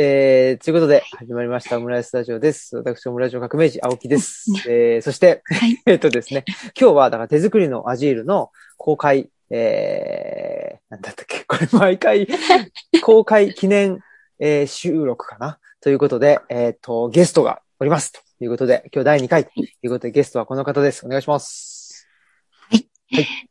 [0.00, 2.76] えー、ということで、始まりました、オムライスタジオです。
[2.76, 4.44] 私、オムライス革命児、青木です。
[4.70, 6.44] えー、そして、はい えっとですね、
[6.80, 11.42] 今日は、だから手作りのアジールの公開、えー、なんだったっけ？
[11.48, 12.28] これ毎回、
[13.02, 13.98] 公開記念、
[14.38, 15.58] えー収録かな？
[15.80, 18.12] ということで、えっ、と、ゲストがおります。
[18.12, 21.04] ということで、今日第2回ということで、ゲストはこの方です。
[21.04, 22.06] お願いします。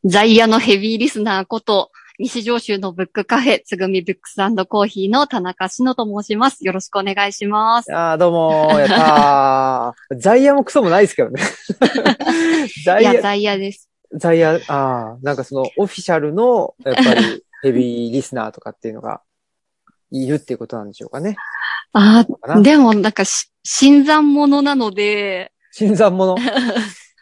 [0.02, 1.90] ザイヤのヘビーリスナーこと、
[2.20, 4.34] 西上州のブックカフェ、つぐみブックス
[4.66, 6.66] コーヒーの田中志乃と申します。
[6.66, 7.94] よろしくお願いします。
[7.94, 10.18] あーどうもー、やったー。
[10.18, 11.40] ザイヤもクソもないですけどね。
[12.84, 13.88] ザいや、イヤ、ザイヤです。
[14.14, 19.22] ザイヤ、ああ、なんかそのオフィシャルの、やっぱり ヘビーリスナーとかっていうのが
[20.10, 21.36] いるっていうことなんでしょうかね。
[21.92, 26.34] ああ、でもなんかし、新参者なので、新参者？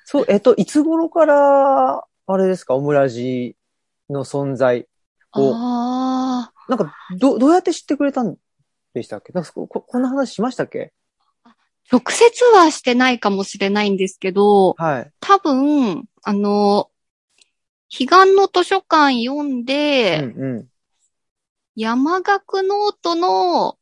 [0.07, 3.57] そう、えっと、いつ頃から、あれですか、オムラジ
[4.09, 4.87] の存在
[5.39, 8.37] を、ああ、なんか、ど、どうやって知ってくれたん
[8.95, 9.33] でしたっけ？
[9.33, 10.93] なんかこ、こんな話しましたっけ？
[11.91, 15.13] 直接はしてないかもしれないんですけど、はい。
[15.21, 16.91] 多分、あの、
[17.89, 20.69] 彼岸の図書館読んうで、んうん。
[21.77, 23.79] 山岳ノートの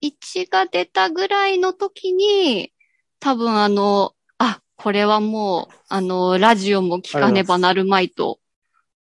[0.00, 2.72] 1が出たぐらいの時に、
[3.20, 8.38] 多分あの、あ、これはもう、あの、ラジオも聞かねばなるまいと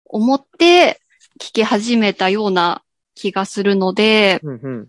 [0.05, 1.02] 思って
[1.39, 2.83] 聞き始めたような
[3.15, 4.87] 気がするので、うんうん。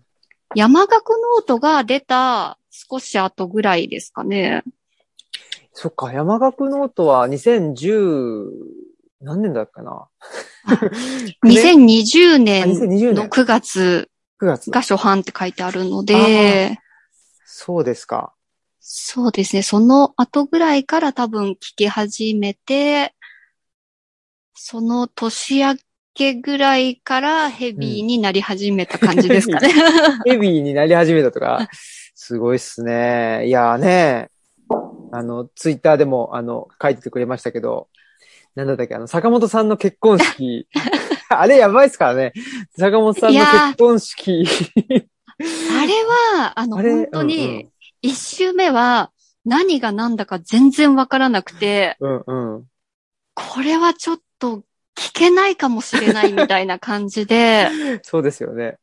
[0.55, 4.63] 山岳ノートが出た少し後ぐらいですかね。
[5.73, 8.45] そっか、山岳ノートは2010、
[9.21, 10.07] 何年だっけな
[11.43, 14.09] ？2020あ 年2020の年9月
[14.41, 14.71] ?9 月。
[14.71, 16.79] が初版って書いてあるので、
[17.45, 18.33] そうですか。
[18.79, 19.63] そうですね。
[19.63, 23.15] その後ぐらいから多分聞き始めて、
[24.53, 25.75] その年明
[26.15, 29.69] けぐらいからヘビーになり始めた感じですかね。
[30.25, 31.67] ヘビーになり始めたとか、
[32.15, 33.45] すごいっすね。
[33.47, 34.29] いやーね、
[35.11, 37.89] あの、ツイッターでも、あの、書いててくれましたけど、
[38.55, 40.67] なんだったっけ、あの、坂本さんの結婚式、
[41.29, 42.33] あれやばいっすからね。
[42.79, 44.47] 坂本さんの結婚式。
[45.37, 45.93] あれ
[46.39, 47.67] は、あの、あれ本当に、
[48.01, 49.11] 一周目は
[49.43, 52.55] 何が何だか全然わからなくて、うんうん。
[52.55, 52.63] うん
[53.35, 54.63] これはちょっと聞
[55.15, 57.99] けないかもしれないみたいな感じで、うん。
[58.03, 58.77] そうですよね。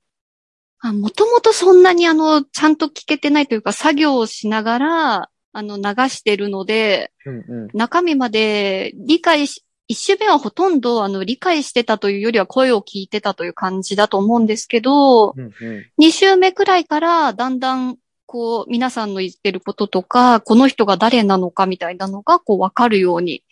[0.81, 7.69] あもともとそんなにあの、ちゃんと聞けてないというか、作業をしながら、あの、流してるので、うんうん。
[7.75, 15.53] 中身まで理解し、一周目はほとんどあの理解してたというよりは声を聞いてたという感じだと思うんですけど、うんうん。
[15.99, 23.45] 二周目くらいからだんだんこう皆さんの言ってることとか、この人が誰なのかみたいなのがこうわかるように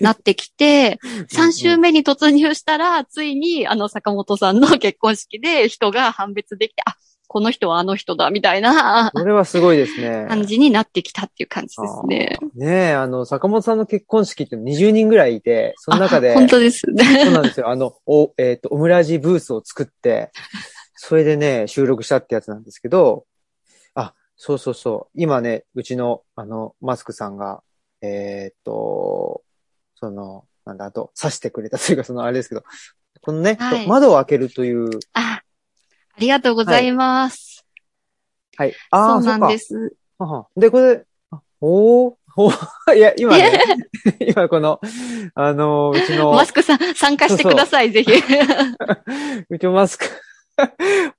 [0.00, 6.96] なってきて、三周目に突入したら、ついにあの坂本さんの結婚式で人が判別できて、あ、
[7.28, 10.26] この人はあの人だみたいなこれはすごいですね。
[10.28, 12.38] 感じになってきたっていう感じですね。
[12.54, 17.24] ねえ、あの、坂本さんの結婚式って20人ぐらいいて、その中で、あ本当ですね。
[17.24, 17.68] そうなんですよ。
[17.68, 20.30] あの、お、えっ、と、オムラジブースを作って、
[20.94, 23.26] それでね、収録したってやつなんですけど、
[23.94, 25.20] あ、そうそうそう。
[25.20, 27.62] 今ね、うちの、あの、マスクさんが、
[28.02, 29.42] えっ、と、
[29.96, 32.64] その、なんだ、あと、刺してくれたというか、そのあれですけど、
[33.22, 35.42] このね、はい窓を開けるという、あ、
[36.14, 37.64] ありがとうございます。
[38.56, 38.74] はい。
[38.90, 39.96] ああ、そうなんでそす。
[40.18, 43.60] ははで、これ、あおー、おー いや、今ね、
[44.20, 44.80] 今この、
[45.34, 48.10] あの、うちの、マスクさん、参加してください、ぜひ。
[49.48, 50.06] うちのマスク。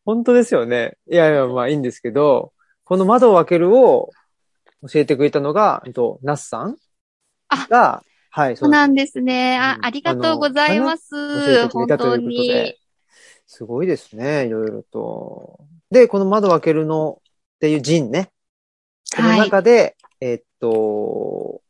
[0.06, 0.98] 本当ですよね。
[1.12, 4.10] いやいや、まあいいんですけど、この窓を開けるを
[4.90, 6.76] 教えてくれたのが、えっと、ナスさん
[7.50, 8.04] あが、
[8.38, 9.58] はい、そうなんでですね。
[9.58, 11.68] うん、あありがとうございます。
[11.70, 12.78] 本当にで。。
[13.48, 15.66] すごいですね、いろいろと。
[15.90, 18.30] で、この窓を開けるのっていう陣ね。
[19.16, 19.40] このはい。
[19.40, 21.62] 中で、えっと、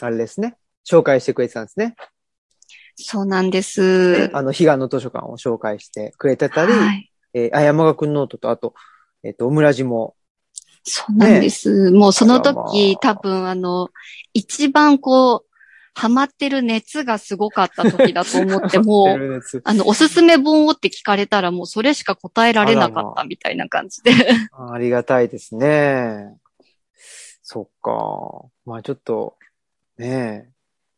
[0.00, 0.56] あれですね。
[0.88, 1.96] 紹介してくれてたんですね。
[2.94, 4.30] そうなんです。
[4.32, 7.10] あの、彼岸の図書館を紹介してくれてたり、はい。
[7.34, 8.74] えーあ、山岳ノートと、あと、
[9.24, 10.14] えっ、と、オムラジも、
[10.84, 11.90] そうなんです。
[11.90, 13.88] もうそのあらま時、あ多分あの、
[14.32, 15.49] 一番こう、
[15.94, 24.12] ハマってる熱がすごかった時だと思って、 もう、う、あの、おすすめ本をって聞かれたらもうそれしか答えられなかったみたいな感じで。
[24.52, 26.36] ありがたいですね。
[27.42, 28.48] そっか。
[28.64, 29.36] まあちょっと、
[29.98, 30.50] ねえ。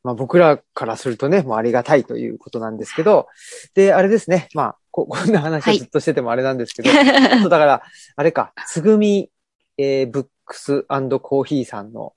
[0.02, 3.28] まあ僕らからするとね、もうありがたいということなんですけど、
[3.74, 4.48] で、あれですね。
[4.54, 7.82] まあ、こ こんな話をずっとしててもあれなんですけど、そうだから、
[8.16, 9.30] あれか、つぐみ、
[9.78, 12.14] えーブックスコーヒーさんの、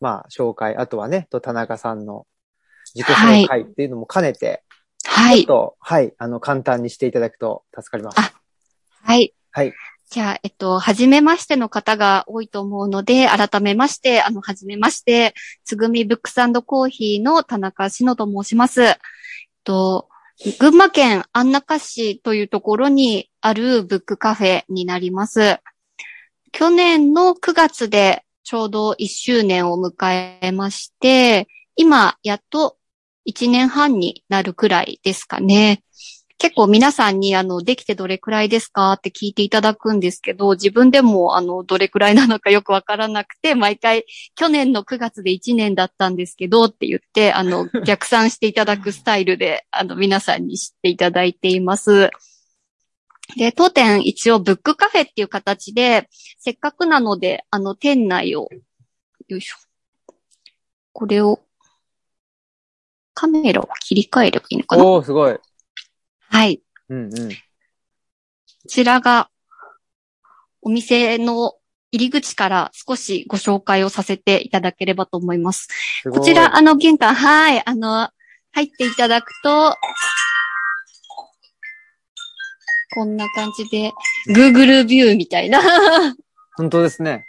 [0.00, 2.26] まあ、紹介、あとはね、と田中さんの
[2.94, 4.62] 自己紹介っていうのも兼ねて、
[5.04, 5.38] はい。
[5.38, 8.18] ちょっと、はい、あの、簡単にしていただくと助かります。
[8.18, 8.32] あ
[9.02, 9.34] はい。
[9.50, 9.72] はい。
[10.10, 15.34] じゃあ、えっと、はじめましての方が多いと思うので、改めまして、あの、はじめまして、
[15.64, 18.82] つぐみブックスコーヒーの田中志乃と申します。
[18.82, 18.94] えっ
[19.64, 20.08] と、
[20.58, 25.58] 群馬県安中市というところにあるブックカフェになります。
[26.52, 32.76] 去年の9月でちょうど1周年を迎えまして、今、やっと
[33.28, 35.82] 1年半になるくらいですかね。
[36.38, 44.04] 結構皆さんに、あの、できてどれくらいですかって聞いていただくんですけど、自分でも、あの、どれくらいなのかよくわからなくて、毎回、
[44.36, 52.12] 去年の9月で1年だったんですけどって言って、あの、 逆算していただくスタイルで、あの、皆さんに知っていただいています。
[53.36, 56.08] で、当店一応ブックカフェっていう形で、
[56.38, 58.48] せっかくなので、あの、店内を、
[59.28, 59.56] よいしょ。
[60.92, 61.40] これを、
[63.14, 64.84] カメラを切り替えればいいのかな？
[64.84, 65.36] おー、すごい。
[66.28, 66.62] はい。
[66.88, 67.30] うんうん。
[67.30, 67.36] こ
[68.68, 69.30] ちらが、
[70.62, 71.54] お店の
[71.92, 75.68] 入り口から少しご紹介をさせていただければと思います。
[76.02, 76.10] す。
[76.10, 78.10] こちら、あの、玄関、はい、あの、
[78.52, 79.74] 入っていただくと、
[82.94, 83.92] こんな感じで、
[84.28, 85.60] Google ビューみたいな。
[85.60, 85.66] こ
[86.56, 87.26] 本当ですね。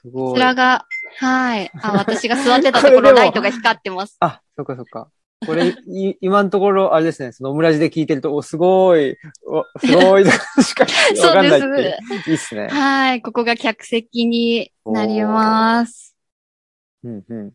[0.00, 0.34] すごい。
[0.34, 0.86] ちらが、
[1.18, 1.70] はい。
[1.82, 4.16] あ、 私が座ってたところ、ライトが光ってます。
[4.20, 5.10] あ、そっかそっか。
[5.46, 9.16] これ、い今のところ、あれですね、そのオムラジで聞いてると、お、すごい、
[9.46, 10.24] お、すごい、
[10.64, 10.86] しか
[11.26, 11.98] わかんないっていう。
[12.26, 12.68] いいっすね。
[12.68, 13.22] はい。
[13.22, 16.16] ここが客席になります。
[17.02, 17.52] うんうん。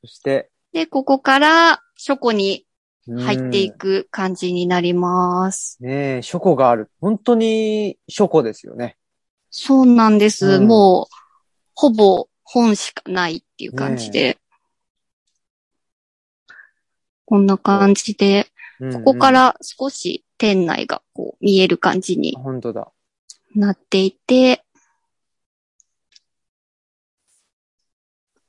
[0.00, 2.65] そして、で、ここから、書庫にうん
[3.08, 5.78] 入っていく感じになります。
[5.80, 6.90] ねえ、書庫がある。
[7.00, 8.96] 本当に書庫ですよね。
[9.50, 10.46] そうなんです。
[10.46, 11.14] うんもう、
[11.74, 14.38] ほぼ本しかないっていう感じで。
[17.24, 18.46] こんな感じで、
[18.80, 19.30] うんうんここか。
[19.30, 22.92] ら少し店内がこう見える感じに本当だ。
[23.54, 24.62] なっていて、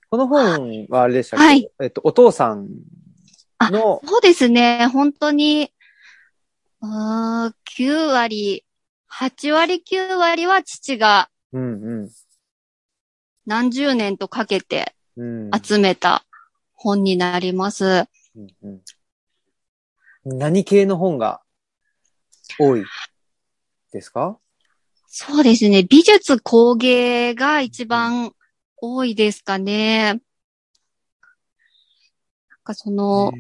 [0.09, 1.45] この本はあれでしたっけ？
[1.45, 2.67] はいえっと、お父さん
[3.59, 5.71] の、そうですね、本当に、
[6.81, 8.63] うーん9割、
[9.11, 12.09] 8割9割は父がうんうん。
[13.45, 16.25] 何十年とかけてうん集めた
[16.73, 18.05] 本になります。
[18.35, 18.81] うんうん
[20.25, 21.41] 何系の本が
[22.59, 22.83] 多い
[23.93, 24.37] ですか？
[25.07, 25.83] そうですね。
[25.83, 28.33] 美術工芸が一番
[28.75, 30.19] 多いですかね。
[32.67, 33.31] なんかその、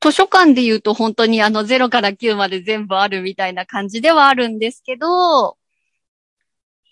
[0.00, 5.56] 図書館で言うと本当にあの0から9まで全部あるみたいな感じではあるんですけど、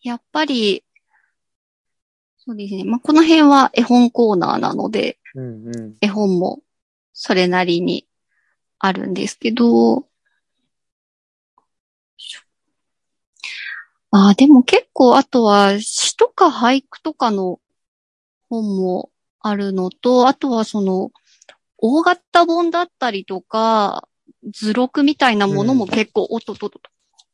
[0.03, 0.85] やっぱり、
[2.39, 2.85] そうですね。
[2.85, 5.97] まあ、この辺は絵本コーナーなので、うんうん。
[6.01, 6.63] 絵本も
[7.13, 8.09] それなりに
[8.79, 10.09] あるんですけど、
[14.11, 17.61] ああ、でも結構あとは詩とか俳句とかの
[18.49, 19.11] 本も
[19.49, 21.11] あるのと、あとはその
[21.79, 24.09] 大型本だったりとか、
[24.53, 26.81] 図録みたいなものも結構、おっとっとっと、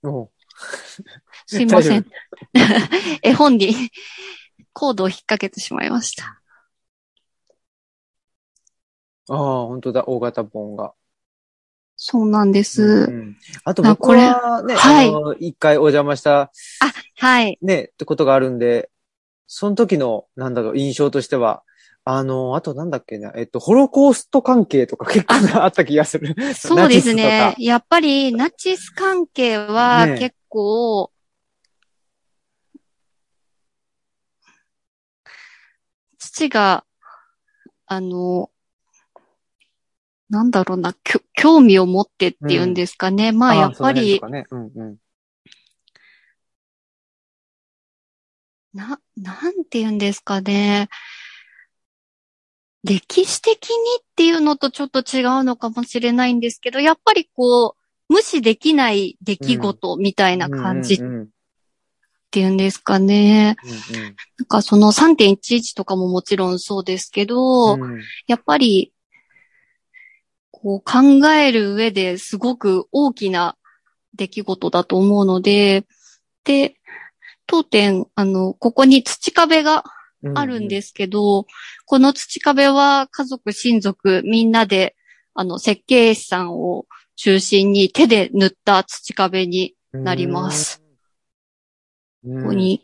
[0.08, 0.30] お
[1.46, 2.06] すいません
[2.52, 2.62] 大。
[3.22, 3.74] 絵本に
[4.72, 6.40] コードを引っ掛けてしまいました。
[9.28, 10.92] ああ、本当だ、大型本が。
[11.96, 12.82] そうなんです。
[12.82, 16.50] うんあと僕あこれはね、はい一回お邪魔した
[17.16, 17.58] はい。
[17.62, 18.90] ね、ってことがあるんで、
[19.46, 21.62] その時の、なんだろう、印象としては、
[22.04, 26.34] あの、あとなんだっけな、えっと、ホロコースト関係とか結構あった気がする。
[26.54, 27.62] そうですねス。
[27.62, 31.12] やっぱりナチス関係は結構、
[36.18, 36.84] 父が、
[37.86, 38.50] あの、
[40.28, 43.30] なんだろうな、きょ興味を持ってっていうんですかね。
[43.30, 43.92] まあとか。
[43.92, 44.20] やっぱり。
[48.72, 50.88] な、なんて言うんですかね。
[52.84, 60.98] 歴史的にっていうのとちょっと違うのかもしれないんですけど、やっぱりこう、無視できない出来事みたいな感じっ
[62.30, 63.56] ていうんですかね。
[63.64, 64.02] うん
[64.38, 68.02] なんかその3.11とかももちろんそうですけど、うん。
[68.26, 68.92] やっぱり、
[70.50, 73.56] こう考える上ですごく大きな
[74.14, 75.84] 出来事だと思うので、
[76.44, 76.76] で、
[77.46, 80.01] 当店、あの、ここに土壁がうん
[80.34, 81.46] あるんですけど、
[81.86, 84.96] この土壁は家族、親族、みんなで、
[85.34, 86.86] あの、設計士さんを
[87.16, 90.78] 中心に手で塗った土壁になります。
[90.78, 90.92] うん
[92.24, 92.80] ここに、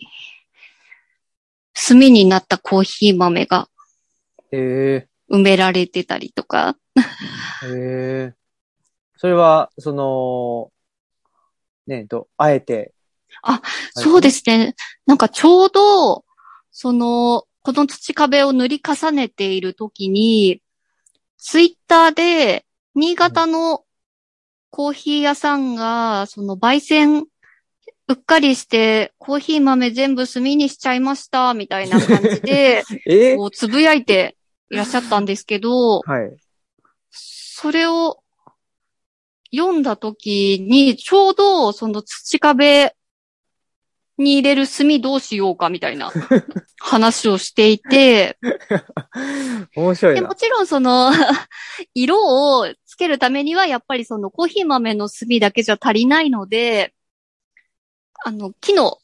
[1.72, 3.68] 炭になったコーヒー豆が
[4.50, 6.76] 埋められてたりとか、
[7.62, 8.34] へえ
[9.16, 10.70] それは、その、
[11.86, 12.94] ね、と、あえて。
[13.42, 13.60] あ、
[13.94, 14.74] そうですね。
[15.06, 16.24] なんかちょうど、
[16.80, 20.62] その、この土壁を塗り重ねている時に、
[21.36, 23.84] ツイッターで、新潟の
[24.70, 27.26] コーヒー屋さんが、その焙煎、う
[28.12, 33.36] っかりして、コーヒー豆全部炭にしちゃいました、みたいな感じで、 え？
[33.36, 34.36] こうつぶやいて
[34.70, 36.36] いらっしゃったんですけど、はい。
[37.10, 38.22] それを
[39.52, 42.94] 読んだ時に、ちょうどその土壁
[44.18, 46.10] に入れる炭どうしようかみたいな
[46.78, 48.38] 話をしていて、
[49.76, 50.20] 面白いな。
[50.20, 51.12] でもちろんその
[51.94, 56.94] 色をつけるためにはやっぱりそのコーヒー豆の炭だけじゃ足りないので、
[58.24, 58.98] あの、木の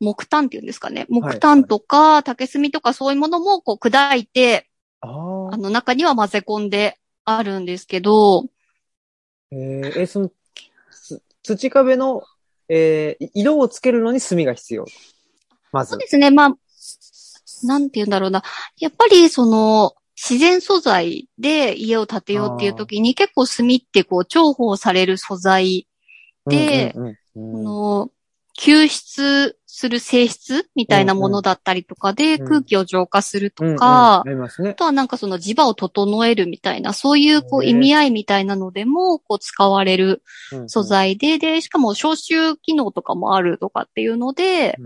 [0.00, 1.06] 木炭っていうんですかね。
[1.08, 4.68] 木炭とか竹炭とかそういうものもこう砕いて、
[5.00, 5.08] あ
[5.52, 8.46] あの中には混ぜ込んであるんですけど、
[9.52, 10.30] えー、え、その、
[10.90, 12.22] つ土壁の、
[12.68, 14.86] えー、色をつけるのに炭が必要。
[15.72, 15.98] まずそう。
[15.98, 16.30] ですね。
[16.30, 16.56] まあ、
[17.64, 18.42] なんて言うんだろうな。
[18.78, 25.86] やっぱりその、自然素材で家を建てようっていう時に結構炭ってこう重宝される素材
[26.46, 27.00] でこ
[27.36, 28.10] うんの、
[28.58, 34.74] 吸湿する性質みたいなものだったりとかで、うん空気を浄化するとか、あ。
[34.74, 40.22] とはなんかその磁場を整えるみたいな、そういうこう意味合いみたいなのでも、こう使われる
[40.66, 44.76] 素材で、で、しかも消臭機能とかもあるとかっていうので、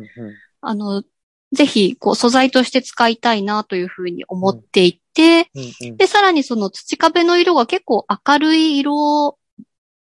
[0.60, 1.04] あの、
[1.52, 5.50] ぜひ、こう、素材として使いたいなというふうに思っていて、
[5.96, 9.36] で、さらにその土壁の色が結構明るい色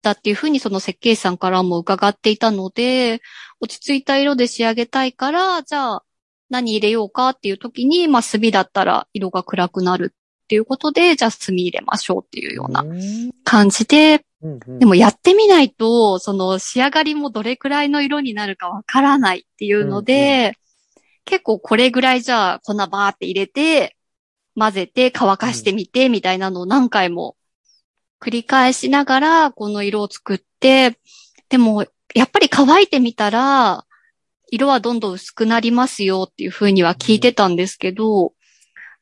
[0.07, 3.21] だっていうふうにその設計士さんからも伺っていたので、
[3.61, 6.05] 落ち着いた色で仕上げたいから、じゃあ
[6.49, 13.33] 何入れようかっていう時に、まあ炭だったら色が暗くなるっていうことで、じゃあ炭入れましょうっていうようなうん。
[13.43, 14.79] 感じで、うんうん。
[14.79, 20.55] でもやってみないと、その仕上がりもどれくらいの色になるかわからないっていうので、
[21.25, 23.97] 結構これぐらいじゃあ粉バーって入れて、
[24.55, 27.36] 混ぜて乾かしてみてみたいなのを何回も
[28.27, 30.99] 繰り返しながらこの色を作って、
[31.49, 33.85] でもやっぱり乾いてみたら、
[34.51, 38.33] 色はどんどん薄くなりますよっていうふうには聞いてたんですけど、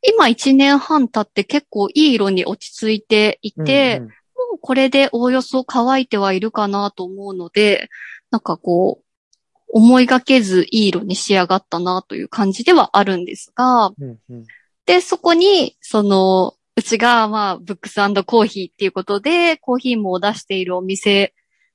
[0.07, 4.09] 今1年半経って結構いい色に落ち着いていて、うんうん。
[4.09, 4.15] も
[4.57, 7.89] うこれでおおよそ乾いてはいるかなと思うので、
[8.31, 9.05] なんかこう、
[9.69, 14.45] 思いがけずいい色に仕上がったなという感じではあるんですが、うんうん。
[14.85, 21.35] で、そこに、その、うちが、まあ、ブックスコーヒーっていうことで、コーヒーもを出しているお店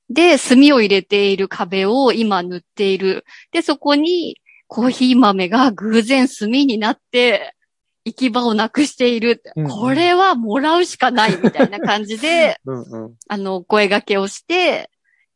[0.10, 3.26] で、炭を入れている壁を今塗っている。
[3.52, 4.38] で、そこに、
[4.68, 7.56] コーヒー豆が偶然炭になって、
[8.06, 9.42] 行き場をなくしている。
[9.56, 14.90] うんうんこれはもらうしかないみたいな感じで、 うんうんあの、声掛けをして、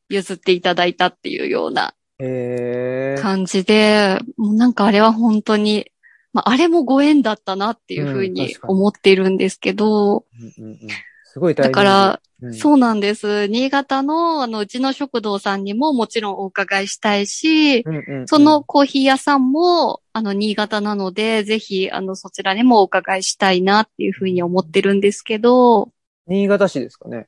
[0.09, 5.91] 譲っていただいたっていうようなえー感じで、もうなんかあれは本当に、
[6.33, 10.25] まあ、あれもご縁だったなっていうふううんに思っているんですけど、
[10.57, 10.79] うんうんうん。
[11.23, 12.53] すごい大だから、うん。
[12.53, 13.47] そうなんです。
[13.47, 18.27] 新潟の、あの、うちの食堂さんにももちろんお伺いしたいし、うんうんうん。
[18.27, 25.91] そのコーヒー屋さんも、あの、新潟なので、ぜひ、あの、そちらにもお伺いしたいなっていうふうに思ってるんですけど、
[26.27, 27.27] 新潟市ですかね。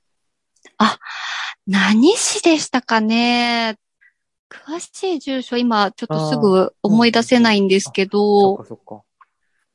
[1.67, 3.77] 何市でしたかね
[4.67, 9.03] 詳しい住所、今、ちょっとすぐ思い出せないんですけそっど、かそっか。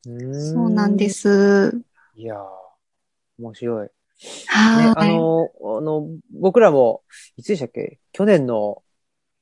[0.05, 1.11] そうなんで。
[1.11, 1.81] す。
[2.15, 2.39] いやー、
[3.39, 3.89] 面白い。
[3.89, 3.91] ね、
[4.59, 4.93] はい。
[4.97, 7.03] あの、あの、僕らも、
[7.37, 7.99] いつでしたっけ？
[8.13, 8.83] 去年の、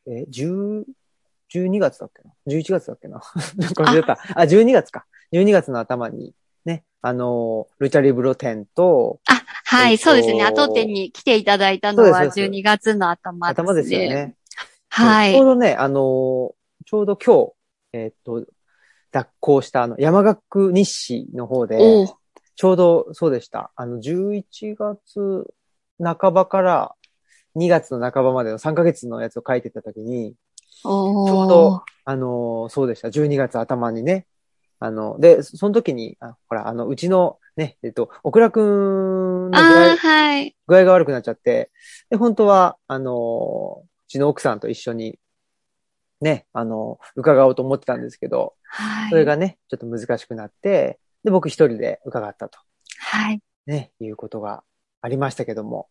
[0.06, 0.84] え、10、
[1.50, 3.20] 12月だっけな ?11 月だっけな？
[3.56, 4.18] なんか忘れた。
[4.34, 5.06] あ、12月か。
[5.32, 10.42] 12月の頭に、ね、あの、ルチャリブロ展と、あ、はい、えっとそうですね。
[10.42, 13.64] 後手に来ていただいたのはそうですそうです12月の頭ですね。
[13.64, 14.34] 頭ですよね。
[14.98, 15.44] はいちょう。
[15.46, 16.54] どね、あの、
[16.86, 17.52] ちょうど今日、
[17.92, 18.44] えっと、
[19.12, 21.76] 脱行した、あの、山岳日誌の方で、
[22.56, 23.70] ちょうどそうでした。
[23.76, 25.46] あの、11月
[26.02, 26.94] 半ばから
[27.54, 30.34] 2月の半ばまでの3ヶ月のやつを書いてたときに、
[30.84, 33.10] おちょうどあの、そうでした。
[33.10, 34.26] 12月頭にね。
[34.80, 40.56] あの、で、その時に、あほら、あの、うちのね、えっと、オクラくんの具あ合あ、はい。
[40.66, 41.70] 具合が悪くなっちゃって、
[42.10, 45.18] で、本当は、あの、うちの奥さんと一緒に、
[46.20, 49.10] ね、あの、伺おうと思ってたんですけど、はい。
[49.10, 52.58] それがね、ちょっと難しくなって、で、僕一人で伺ったと、
[52.98, 53.40] はい。
[53.66, 54.64] ね、いうことが
[55.00, 55.88] ありましたけども。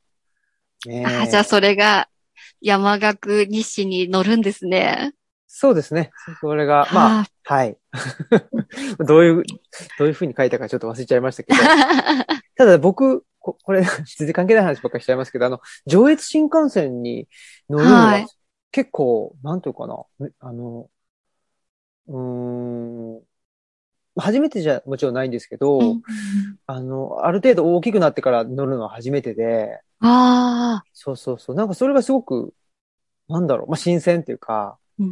[0.85, 2.07] ねえあじゃあそれが
[2.61, 5.13] 山岳日誌に載るんですね。
[5.47, 6.11] そうですね。
[6.41, 7.77] それが、まあ、ははい。
[8.99, 9.43] どういう、
[9.97, 12.25] どういうふうに書いたかちょっと忘れちゃいましたけど、あ
[12.57, 17.27] ただ僕、こ これ、全然関係ない話ばっかりしちゃいますけど、あの、上越新幹線に
[17.69, 18.27] 乗るのがはい
[18.69, 20.89] 結構、なんていうかな、めあの、
[22.07, 23.21] うーん、
[24.17, 26.01] 初めてじゃもちろんないんですけど、うん
[26.67, 30.85] あの、ある程度大きくなってから乗るのは初めてで、ああ。
[30.93, 31.55] そうそうそう。
[31.55, 32.53] なんかそれがすごく、
[33.29, 35.07] なんだろう、まあ、新鮮っていうか、うん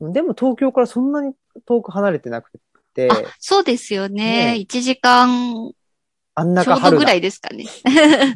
[0.00, 1.34] うんでも東京からそんなに
[1.66, 2.50] 遠く離れてなく
[2.94, 4.54] て、あ、そうですよね。
[4.54, 5.72] ね1時間
[6.36, 7.04] あんなちょうどぐ。
[7.04, 7.64] らいですかね。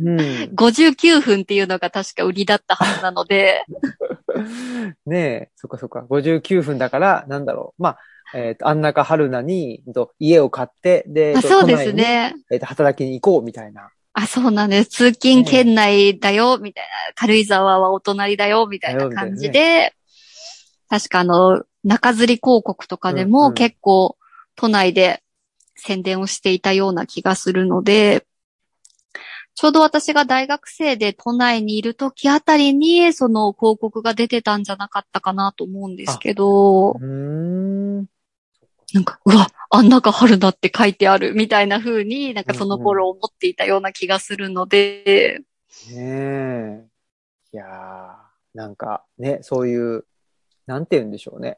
[0.00, 0.18] うん。
[0.54, 3.64] 59分っていうのが確か売りだったはずなので、
[5.06, 6.06] ねえ、そっかそっか。
[6.08, 7.82] 59分だから、なんだろう。
[7.82, 7.98] まあ、
[8.34, 11.92] えっ、と、あんなか春菜に、うんと家を買って、で、あえっとそうです。
[11.92, 12.34] ね。
[12.50, 13.90] えっ、と、働きに行こうみたいな。
[14.12, 14.90] あ、そうなんです。
[14.90, 16.90] 通勤圏内だよ、みたいな。
[17.14, 19.94] 軽井沢はお隣だよ、みたいな感じで、
[20.88, 24.16] 確かあの、中吊り広告とかでも結構
[24.56, 25.22] 都内で
[25.78, 28.26] 宣伝をしていたような気がするので、
[29.54, 37.04] ちょうど私が大学生で都内にいる時あたりに、その広告が出てたんじゃなかったかなと思うんですけどう、ー
[38.02, 38.06] ん。
[38.94, 45.40] なんか、うわ、あん中春菜って書いてあるみたいな風に、なんかその頃思っていたような気がするので、
[45.90, 46.86] ねえ。
[47.52, 50.04] いやーなんかね、そういう、
[50.66, 51.56] なんて言うんでしょうね。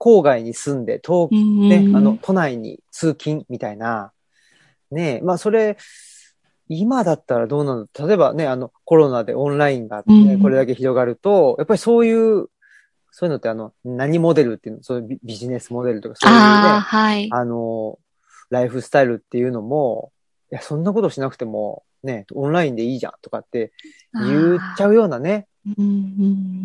[0.00, 4.12] 郊外に住んで、遠く、ね、ねあの、都内に通勤みたいな。
[4.90, 5.76] ねえ、まあそれ、
[6.68, 7.86] 今だったらどうなの？
[8.06, 12.48] 例えばね、あの、コロナでオンラインが、ねうんこれだけ広がると、やっぱりそういう、
[13.10, 17.28] そういうのってあの、何モデルっていうの、そういうビビジネスモデルとか、そういうね、ああ、はい。
[17.30, 17.98] あの、
[18.50, 20.12] ライフスタイルっていうのも、
[20.50, 23.72] いや、そんなことしなくても、ね、オンラインでいいじゃんとかって
[24.14, 25.84] 言っちゃうようなね、うん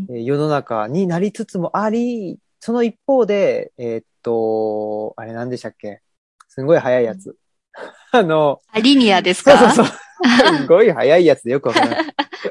[0.10, 0.16] うん。
[0.16, 6.02] えー世の中になりつつもあり、その一方で、えーっと、あれ何でしたっけ？
[6.48, 7.38] すんごい速いやつ。
[8.12, 9.96] あの、あリニアですそうかそうそう。
[10.62, 12.06] すごい速いやつでよくわかんない。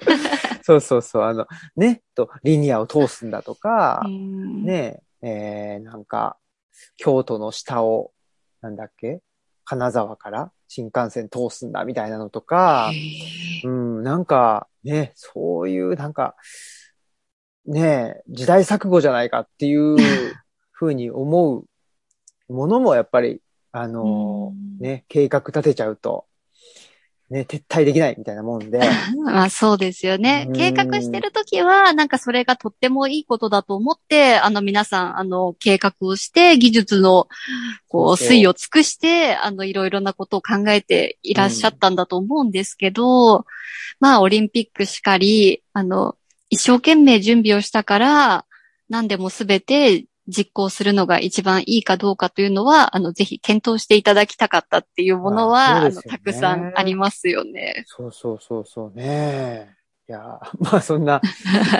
[0.62, 1.22] そうそうそう。
[1.24, 5.26] あの、ね、と、リニアを通すんだとか、うんねえ、
[5.74, 6.36] えーなんか、
[6.96, 8.12] 京都の下を、
[8.60, 9.20] なんだっけ？
[9.64, 12.92] 金沢から新幹線通すんだみたいなのとか、
[13.64, 16.36] うん、なんか、ね、そういう、なんか、
[17.66, 19.96] ね時代錯誤じゃないかっていう
[20.72, 21.64] ふうに思う
[22.48, 23.40] ものもやっぱり、
[23.72, 24.78] あのうん。
[24.78, 26.26] ね、計画立てちゃうと、
[27.30, 28.78] ね、撤退できないみたいなもんで、
[29.24, 30.44] まあそうですよね。
[30.48, 30.50] う。
[30.50, 30.52] ん。
[30.52, 37.28] 計画してるときは、なんかそれがとってもいいことだと思って、あの皆さん、あの計画をして、技術の、
[37.88, 43.46] こう、推を尽くして、あのいろいろなことを考えていらっしゃったんだと思うんですけど、
[44.00, 46.16] まあオリンピックしかり、あの、
[46.54, 48.46] 一生懸命準備をしたから、
[48.88, 57.82] 何でもすべて実行するのが一番いいかどうかというのは、あの、ぜひ検討していただきたかったっていうものは、あの、あそうですよねたくさんありますよね。
[57.86, 59.74] そうそうそうそうね。
[60.08, 61.20] いや、 まあそんな、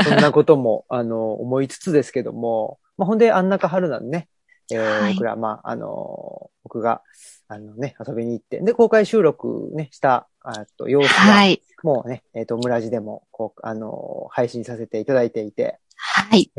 [0.02, 4.28] そんなことも、あの、思いつつですけども、まあほんで、あん中春なんね、
[4.72, 7.02] えーはい僕ら、まあ、あの、僕が、
[7.48, 11.62] あのね、遊びに行って、で、公開収録ね、した、あと、様子が、はい。
[11.82, 16.50] もうね、えっ、と、村地でも、こう、あの、配信させていただいていて、はい。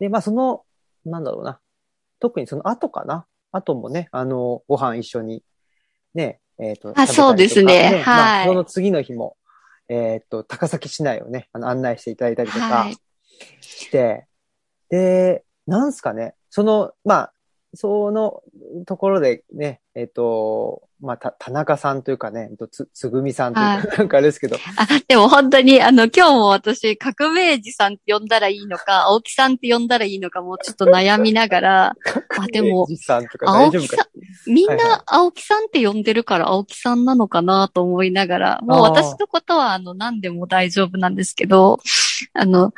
[0.00, 0.64] で、まあその、
[1.04, 1.60] なんだろうな、
[2.20, 5.44] 特にその後かな、後もね、あの、ご飯一緒に、
[6.14, 8.02] ね、えっ、と、食べたりとかそうですね。
[8.04, 8.46] まあ、はい。
[8.46, 9.36] その次の日も、
[9.88, 12.96] えっ、と、高崎市内をね、あの案内していただいたりとかはい。
[13.60, 14.26] して、
[14.90, 17.32] で、なんすかね、その、まあ、
[17.74, 18.42] その
[18.86, 31.96] ところでね、えっ、と、まあ、た、田中さんというかね、えっとつ、つぐみさんというか、は なんかあれですけど、あ、でも本当に、あの、今日も私、革命児さんって呼んだらいいのか、青木さんって呼んだらいいのかもちょっと悩みながら、
[32.38, 41.78] あ、でもお、じさんとか大丈夫か青木さん、みんな青木さんって呼んでるから青木さんなのかなと思いながら、もう私のことは、あの、何でも大丈夫なんですけど、
[42.32, 42.72] あの、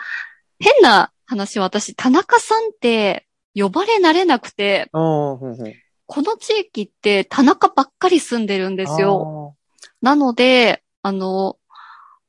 [0.58, 5.74] 変な話は私、田中さんって呼ばれ慣れなくて、うん、うん、うん。
[6.12, 9.54] この地域って田中ばっかり住んでるんですよ。
[10.02, 11.56] なので、あの、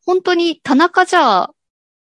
[0.06, 1.50] 本当に田中じゃ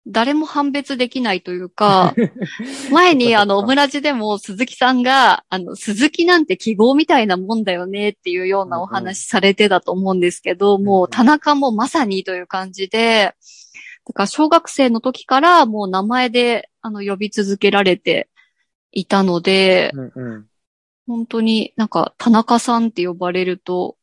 [0.07, 2.15] 誰も判別できないというか、
[2.91, 13.35] 前にあの、オムラジでも鈴木さんが、あの、鈴木なんて記号みたいなもんだよねっていうようなお話されてたと思うんですけど、んもう田中もまさにという感じで、
[14.07, 18.31] だから小学生の時からもう名前であの呼び続けられて
[18.93, 19.93] いたので。
[21.07, 23.97] 本当になんか田中さんって呼ばれると、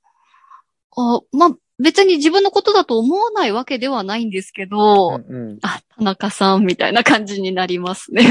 [0.95, 8.23] あまあ別に自分のことだと思わないわけではないんですけど、うんうんあ、田中さんみたいな感じになりますね。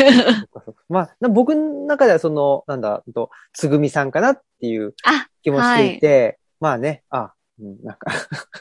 [0.89, 8.13] まあ、な僕の中ではその、なんだ、とつぐみさんかなっていうあ、気もしていて、まあね、あ、うん、なんか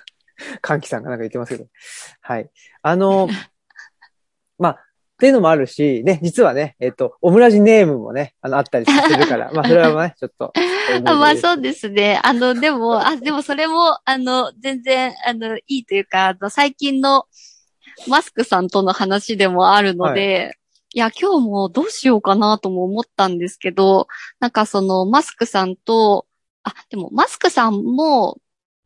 [0.61, 1.69] 歓喜さんがなんか言ってますけど。
[2.21, 2.49] はい。
[2.81, 3.29] あの、
[4.57, 4.85] まあ、
[5.21, 10.51] っていうのもあるし、ね、実はね、えっと、オムラジネームもね、あの、あったりするから、 まあ、それはね、ちょっと。
[11.05, 12.19] あ まあそうですね。
[12.23, 17.27] あの、でも、あ、でもそれも、あの、全然、あの、いいというか、あの、最近の
[18.07, 20.57] マスクさんとの話でもあるので、
[20.95, 24.07] い、や、今日もどうしようかなとも思ったんですけど、
[24.39, 26.25] なんかその、マスクさんと、
[26.63, 28.39] あ、でも、マスクさんも、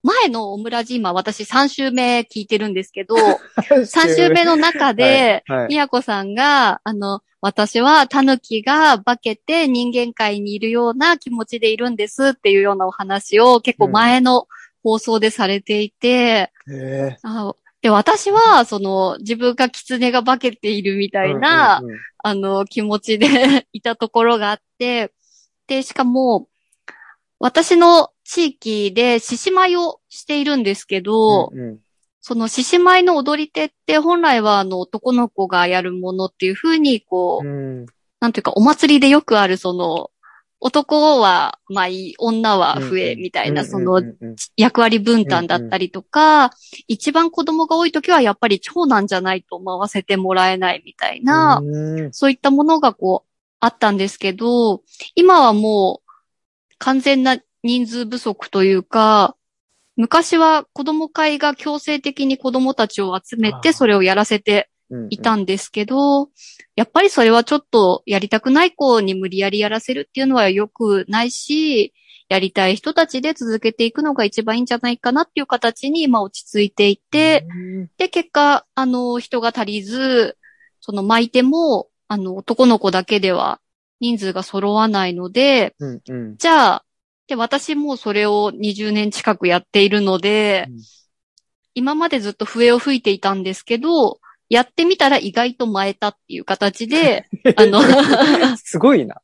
[0.05, 3.15] 前のオムラジ今私3週目聞いてるんですけど、
[3.57, 14.47] 3週目の中で、みやこさんが、あの、私はタヌキが化けて人間界にいるような気持ちでいるんですっていうようなお話を結構前の
[14.83, 21.99] 放送でされていて、へあで、私は、その、自分が狐が化けているみたえいな、うんうんうん。
[22.17, 25.11] あの、気持ちでいたところがあって、
[25.67, 26.47] で、しかも、
[27.39, 31.79] 私の地域で獅子舞をしているんですけど、うんうん。
[32.21, 37.49] その獅子舞の踊り手って本来はあの男の子がやるものっていうふうにこう、う
[37.81, 37.85] ん。
[38.19, 40.09] なんていうかお祭りでよくあるその、
[40.59, 44.01] 男は舞い、女は笛みたいなその
[44.57, 46.51] 役割分担だったりとか、
[46.87, 52.13] 一番子供が多い時はやっぱり長男じゃないと回せてもらえないみたいな、うん。
[52.13, 54.81] そういったものがこう、あったんですけど、
[55.13, 56.04] 今はもう、
[56.79, 59.35] 完全な人数不足というか、
[59.95, 66.29] 昔は子供会が強制的に子供たちを集めてそれをやらせてうんいたんですけど、
[66.75, 71.91] やっぱりそれはちょっとやりたくない子に無理やりやらせるっていうのは良くないし、
[72.29, 77.89] やりたい人たちで続けていくのが一番いいんじゃないかなっていう形に今落ち着いていて、うん。
[77.97, 80.37] で、結果、あの、人が足りず、
[80.81, 83.59] その巻いても、あの、男の子だけでは
[83.99, 86.85] 人数が揃わないので、うんうんじゃあ、
[87.27, 90.77] で、私もそれを20年近くやっているので、うん
[91.77, 97.27] 今までずっと笛を吹いていたんですけど、やってみたら意外と巻えたっていう形で、
[97.57, 97.81] あの、
[98.57, 99.21] すごいな。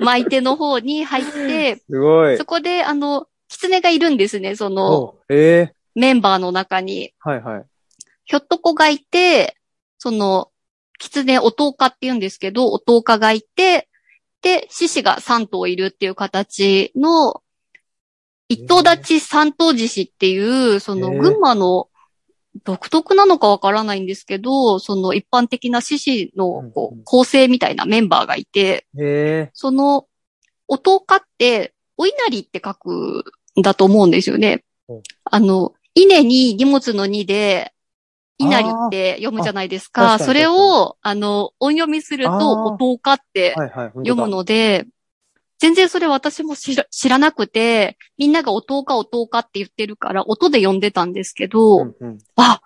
[0.00, 2.44] 巻いての方に入って、すごいそ。
[2.44, 7.14] こで、あの、狐がいるんですね、そのおええメンバーの中に。
[7.20, 7.64] はいはい。
[8.24, 9.56] ひょっとこがいて、
[9.98, 10.50] その、
[10.98, 13.88] 狐、おとうかって言うんですけど、おとうかがいて、
[14.42, 17.42] で、獅子が3頭いるっていう形の、
[18.48, 20.38] 一頭立ち三頭獅子ってい
[20.76, 21.88] う、その、群馬の
[22.62, 28.86] 独特なのかわからないんですけど、その一般的な獅子のこう構成みたいなメンバーがいて、
[29.54, 30.06] その、
[30.68, 33.24] おとうかって、お稲荷って書く
[33.58, 34.64] んだと思うんですよね。
[34.88, 34.94] う。
[34.94, 35.02] ん。
[35.24, 37.72] あの、稲に荷物の荷で、
[38.38, 40.18] 稲荷って読むじゃないですか。
[40.18, 43.54] それを、あの、音読みすると、おとうかって。
[43.96, 44.86] 読むので、
[45.58, 52.18] 全然それ私も知ら知らなくて、みんながおとうかおとうかって言ってるから、音で読んでたんですけど、うんうん。
[52.36, 52.60] あ、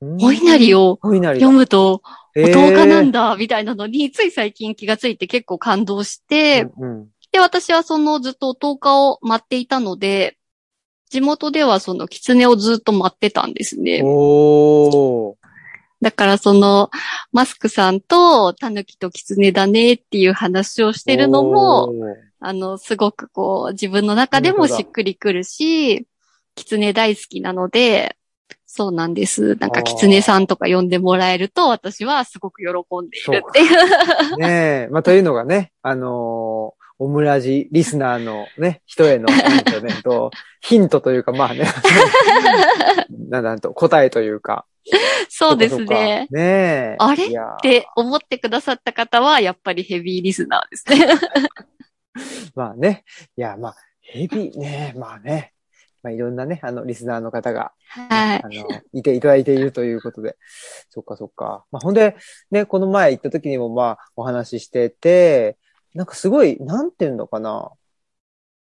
[0.00, 0.24] うん。
[0.24, 2.02] お稲荷を読むと、
[2.36, 7.08] おとうかなんだ、みたいなのに、つい最近気がついて結構感動して、うんうん。
[7.32, 10.37] で、私はそのずっと10日を待っていたので、
[11.08, 14.02] 地元ではその狐をずっと待ってたんですね。
[14.04, 15.34] おー。
[16.00, 16.90] だからその、
[17.32, 21.92] マスクさんと狸と狐だねっていう話をしてるのも、
[22.40, 26.06] あの、すごくこう、自分の中でもしっくりくるし、
[26.54, 28.16] 狐大好きなので、
[28.64, 29.56] そうなんです。
[29.56, 32.68] なんか、あー狐さんとか呼んでもらえると、私はすごく喜
[33.04, 34.36] んでいるっていう。
[34.36, 39.42] ねえ、まあ、というのがね、あのーオムラジリスナーのね、人への、ね、
[40.02, 40.30] と、
[40.60, 41.64] ヒントというか、まあね、
[43.28, 44.66] なんだと、答えというか。
[45.28, 46.36] そうですねか。。
[46.36, 46.96] ねえ。
[46.98, 47.26] あれ？
[47.26, 47.28] っ
[47.62, 51.06] て思ってくださった方は、やっぱりヘビーリスナーですね。
[52.56, 53.04] まあね。
[53.36, 55.52] いや、まあ、ヘビーね、まあね。
[56.02, 58.48] まあ、いろんなね、あの、リスナーの方が、はいあ。
[58.48, 60.36] の、いていただいているということで。
[60.90, 61.64] そっかそっか。
[61.70, 62.16] まあ、ほんで、
[62.50, 65.58] ね、この前行った時にもまあ、お話ししてて、
[65.94, 67.70] なんかすごい、なんていうのかな。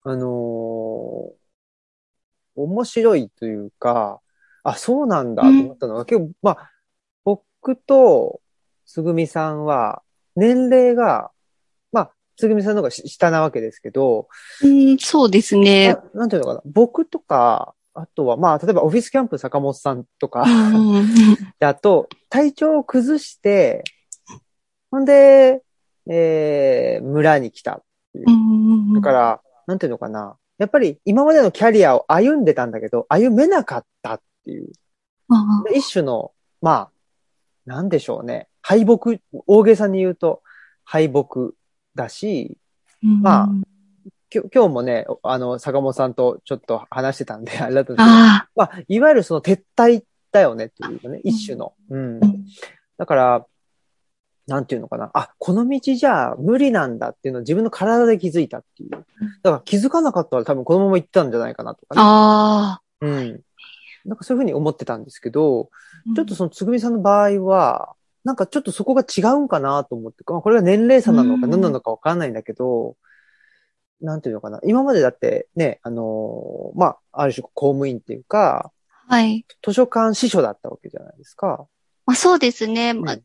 [0.02, 1.40] あのー
[2.56, 4.20] 面白いというか、
[4.62, 6.70] あ、そうなんだと思ったのが、結構、まあ、
[7.24, 8.40] 僕と、
[8.86, 10.02] つぐみさんは、
[10.36, 11.30] 年齢が、
[11.92, 14.28] まあ、つぐみさんの方がし下なわけですけど、
[14.62, 15.94] うん、そうですね。
[16.14, 16.62] ななんていうのかな。
[16.64, 21.06] 僕とか、あとは、まあ、例えばオフィスキャンプ坂本さんとか、うん
[21.58, 23.84] であと、体調を崩して、
[24.90, 25.62] ほんで、
[26.12, 27.82] えー、村に来た
[28.94, 30.36] だから、なんていうのかな。
[30.58, 34.72] やっぱり今までのキャリアを歩んでたんだけど、歩めなかったっていう。
[35.74, 36.90] 一種の、まあ、
[37.66, 38.48] なんでしょうね。
[38.60, 40.42] 敗北、大げさに言うと
[40.84, 41.52] 敗北
[41.94, 42.58] だし、
[43.02, 43.48] うんまあ
[44.28, 51.74] きょ今日もね、あの、坂本さんとちょっと話してたんで、あれだったんですけど、あまあ、いわゆるその撤退だよねっていうかね、一種の。
[51.90, 52.20] うん。
[52.96, 53.46] だから、
[54.50, 55.12] なんていうのかな。
[55.14, 58.90] あ、この道じゃ無理なんだっていうのを自分の体で気づいたっていう。
[58.90, 59.04] だか
[59.44, 63.06] ら気づかなかったら多分このまま行ったんじゃないかなとかあ、ね。
[63.06, 63.40] あうん。
[64.04, 65.70] なんかそういうふうに思ってたんですけど、
[66.10, 66.14] あ。
[66.16, 72.96] ちょっとそのつぐみさんの場合は、なんかちょっとそこが違うんかなと思って、まあこれが年齢差なのかうん何なのかわかんないんだけど、
[74.00, 74.58] なんていうのかな。
[74.64, 78.72] 今までだってね、あのーまあ、ある種公務員っていうか、
[79.06, 79.46] はい。
[79.62, 81.68] 図書館司書だったわけじゃないですか。
[82.04, 82.94] まあそうですね。
[82.94, 83.22] まあうん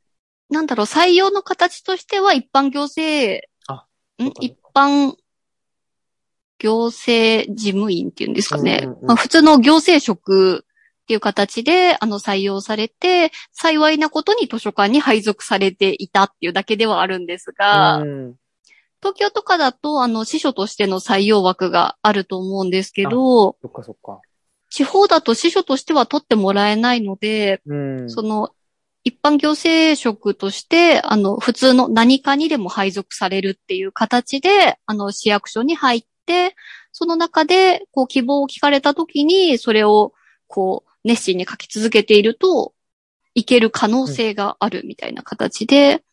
[0.49, 3.86] なんだろう、採用の形としては一般行政、あ
[4.21, 4.27] ん？
[4.39, 5.15] 一般
[6.60, 8.81] 行政事務員っていうんですかね。
[8.84, 10.65] うんうんうんまあ普通の行政職
[11.03, 18.36] っていう形で、あの、採用されて、幸いなことに図書館に配属されていたっていうだけではあるんですが、うん。
[19.01, 24.19] 東京とかだと、あの、司書としての採用枠があると思うんですけど、そっかそっか。
[24.71, 28.10] 地方だと司書としては取ってもらえないので、うん。
[28.10, 28.54] その、
[29.05, 36.55] 一般行政職として、あの、普通の何かにでも配属されるっていう形で、あの、市役所に入って、
[36.91, 40.13] その中で、こう、希望を聞かれたときに、それを、
[40.47, 42.73] こう、熱心に書き続けていると、
[43.35, 46.03] いける可能性があるみたいな形で、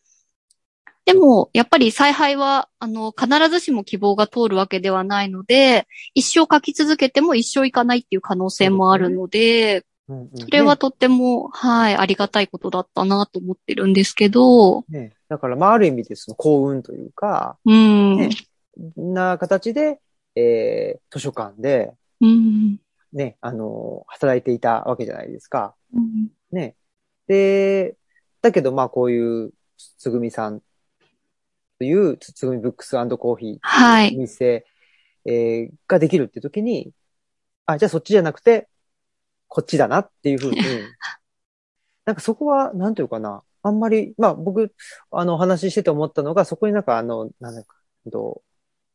[1.06, 10.30] でも、やっぱり采配は、あの、必ずしも希望が通るわけではないので、一生書き続けても一生いかないっていう可能性もあるので、うんうん。
[10.38, 15.00] それはとっても、はい、ありがたいことだったなと思ってるんですけど、ね。
[15.00, 18.30] ねだから、まあ、ある意味でその幸運というか、うん、ね。
[18.96, 20.00] な形で、
[20.34, 22.78] えー、図書館で、うん、
[23.12, 25.74] ね、あの、働いていたわけじゃないですか。
[25.94, 26.28] うん。
[26.50, 26.76] ね。
[27.26, 27.96] で、
[28.40, 29.52] だけど、まあ、こういう、
[29.98, 30.60] つぐみさん
[31.78, 34.14] という、つつぐみブックスコーヒーはい。
[34.16, 34.64] お店、
[35.24, 36.92] えーができるって時に、
[37.66, 38.68] あ、じゃあそっちじゃなくて、
[39.52, 40.56] こっちだなっていうふうに、
[42.06, 44.74] なんかそこは、なんていうかな、あんまり、まあ僕、
[45.10, 47.76] あの、お話ししてて思ったのが、そこになんかあの、なんだか、
[48.10, 48.42] と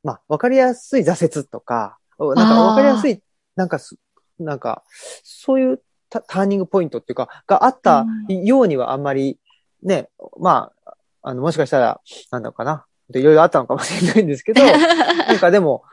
[0.04, 3.22] まあ、わかりやすい挫折とか、なんかわかりやすい、
[3.56, 3.98] なんかす、
[4.40, 4.84] なんか、
[5.24, 9.40] そういうタターニングポイントっていうか、があったようにはあんまり、
[9.84, 15.84] ね、まあ、あの、もしかしたら、なんだろうかな、いろいろあったのかもしれないんですけど、 なんかでも、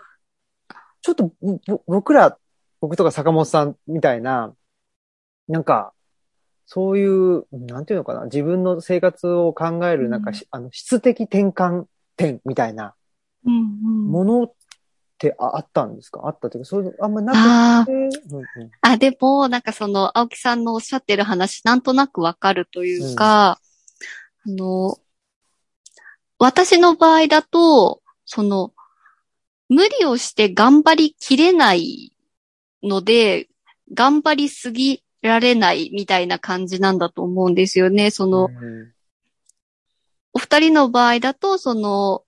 [1.03, 1.31] ちょっと
[1.87, 2.39] 僕ら、
[2.85, 4.55] 僕とか坂本さんみたいな、
[5.49, 5.95] なんか、
[6.67, 12.95] そういう、なんていうのかな、自分の生活を考える、なんかし、あの、質的転換点みたいな
[13.47, 14.07] うんうん。
[14.11, 14.53] ものっ
[15.17, 16.21] てああったんですか？
[16.25, 17.33] あったっていうか、そういうのあんまな
[17.81, 18.71] あくて、うんうん。
[18.83, 23.61] あ、でも、なんかその、青木さんのおっしゃってる話、なんとなくわかるというか、
[24.47, 24.99] あの、
[26.39, 28.75] 私の場合だと、その、
[29.71, 32.14] 無理をして頑張りきれない
[32.85, 33.49] ので、
[33.93, 38.11] 頑張りすぎられないみたいな感じなんだと思うんですよね。
[38.11, 38.95] その、うん
[40.35, 42.25] お二人の場合だと、その、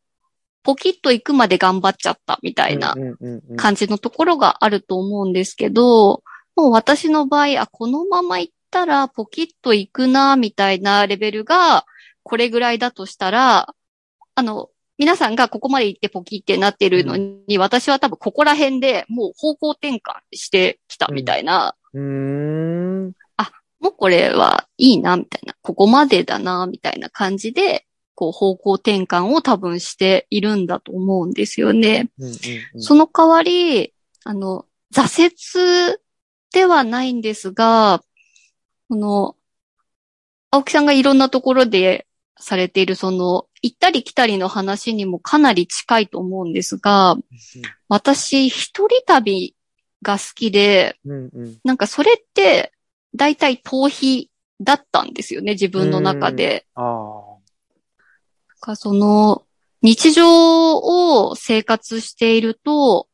[0.62, 2.94] ポキッと行くまで頑張っちゃったみたいな
[3.56, 6.22] 感じのところがあると思うんですけど、
[6.54, 11.84] もう私の場合、あ、このまま行ったらポキッと行くな、みたいなレベルが、
[12.22, 13.74] これぐらいだとしたら、
[14.34, 23.12] あの、皆さんがここまで行ってポキってなってるのに、私は多分ここら辺でもう方向転換してきたみたいな、うーん。
[23.80, 32.10] もうこれはいいな、みたいな、ここまでだな、みたいな感じで、こう方向転換を多分しているんだと思うんですよね。
[32.18, 32.32] うんうん
[32.74, 32.82] うん。
[32.82, 33.92] その代わり、
[34.24, 35.30] あの、挫
[35.92, 35.98] 折
[36.52, 38.02] ではないんですが、
[38.88, 39.36] この、
[40.50, 42.05] 青木さんがいろんなところで
[42.38, 47.16] されている、その、行ったり来たりの話にもかなり近いと思うんですが、
[47.88, 49.56] 私、一人旅
[50.02, 51.58] が好きで、うんうん。
[51.64, 52.72] なんかそれって、
[53.14, 54.28] 大体逃避
[54.60, 56.66] だったんですよね、自分の中で。
[58.60, 59.44] かその、
[59.82, 63.08] 日常を生活していると、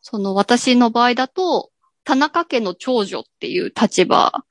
[0.00, 1.70] その私の場合だと、
[2.04, 4.44] 田中家の長女っていう立場、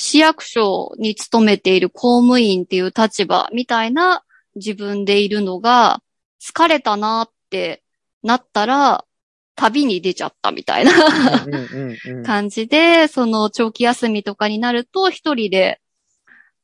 [0.00, 4.22] 市役所に勤めている公務員っていう立場みたいな
[4.54, 6.00] 自分でいるのが、
[6.40, 7.82] 疲れたなって
[8.22, 9.04] なったら、
[9.56, 10.92] 旅に出ちゃったみたいな
[12.24, 15.80] 感じで、その長期休みとかになると、一人で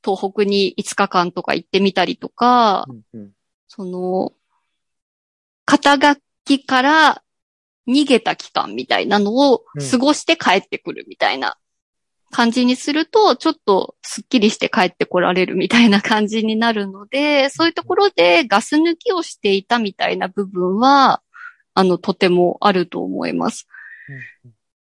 [0.04, 3.30] 東北に5日間とか行ってみたりとか、うんうん。
[3.66, 4.32] その、
[5.64, 7.22] 肩書きから
[7.88, 11.58] 逃げた期間みたいなのをうん過ごして帰ってくるみたいな
[12.34, 21.22] 感じにすると、ちょっとスッキリして帰ってこられるみたいな感じになるので、そういうところでガス抜きをしていたみたいな部分は
[21.74, 23.68] あの、とてもあると思います。
[24.44, 24.54] うん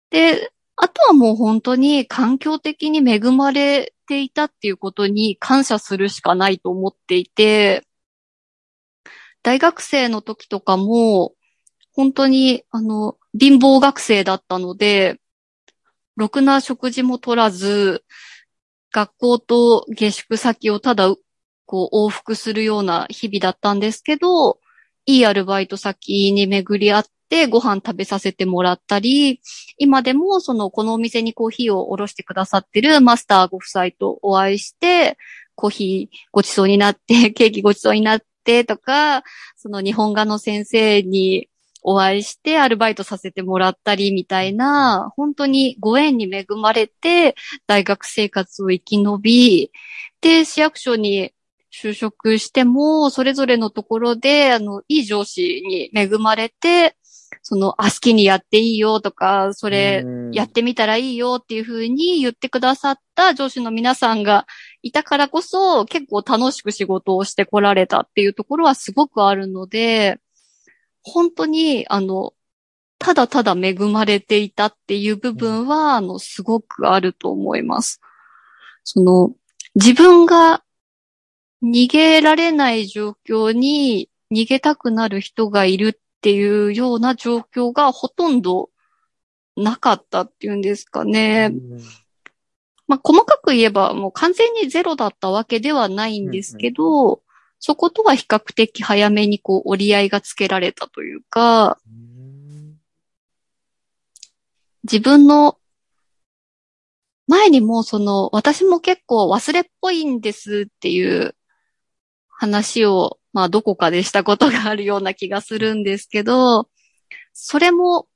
[0.09, 7.85] で、あとはもう本当に環境的に恵まれていたっていうことに感謝するしかないと思っていて、
[9.43, 11.33] 大学生の時とかも、
[11.93, 15.19] 本当に、あの、貧乏学生だったので、
[16.17, 18.03] ろくな食事も取らず、
[18.91, 21.13] 学校と下宿先をただ、
[21.65, 24.59] こう、往復するような日々だったんですけど、
[25.05, 29.41] いいアルバイト先に巡り合ってご飯食べさせてもらったり、
[29.77, 35.17] 今でもその、このお店にコーヒーをおろしてくださってるマスターご夫妻とお会いして、
[35.53, 39.23] コーヒーごちそうになって、 ケーキごちそうになってとか、
[39.55, 41.47] その日本画の先生に
[41.89, 49.71] お会いしてアルバイトさせてもらったりみたいな、本当にご縁に恵まれて大学生活を生き延び、
[50.19, 51.31] で、市役所に
[51.73, 56.97] 就職しても、それぞれのところで、あの、いい上司に恵まれて、
[57.41, 60.31] その、あ、好きにやっていいよとか、それ、うん。
[60.31, 64.45] やってみたらいいよっていうふうに言ってくださった上司の皆さんが
[64.81, 70.19] いたからこそ結構楽しく仕事をしてこられたっていうところはすごくあるので、
[71.07, 72.33] 本当に、あの、
[72.99, 78.01] ただただ恵まれていたっていう部分は、あの、すごくあると思います。
[78.83, 79.33] その、
[79.75, 80.63] 自分が
[81.63, 88.69] 逃げられない状況に逃げたくなる人がいるっていうような状況がほとんど
[89.55, 91.51] なかったっていうんですかね。
[91.51, 91.79] うん
[92.87, 97.21] まあ、細かく言えばもう完全にゼロだったわけではないんですけど、
[97.59, 101.79] そことは比較的早めにこう折り合いがつけられたというか、
[104.83, 105.57] 自分の
[107.27, 111.35] 前にもその私も結構忘れっぽいんですっていう
[112.29, 116.69] 話をまあどこかでしたことがあるような気がするんですけど、
[117.33, 118.07] それも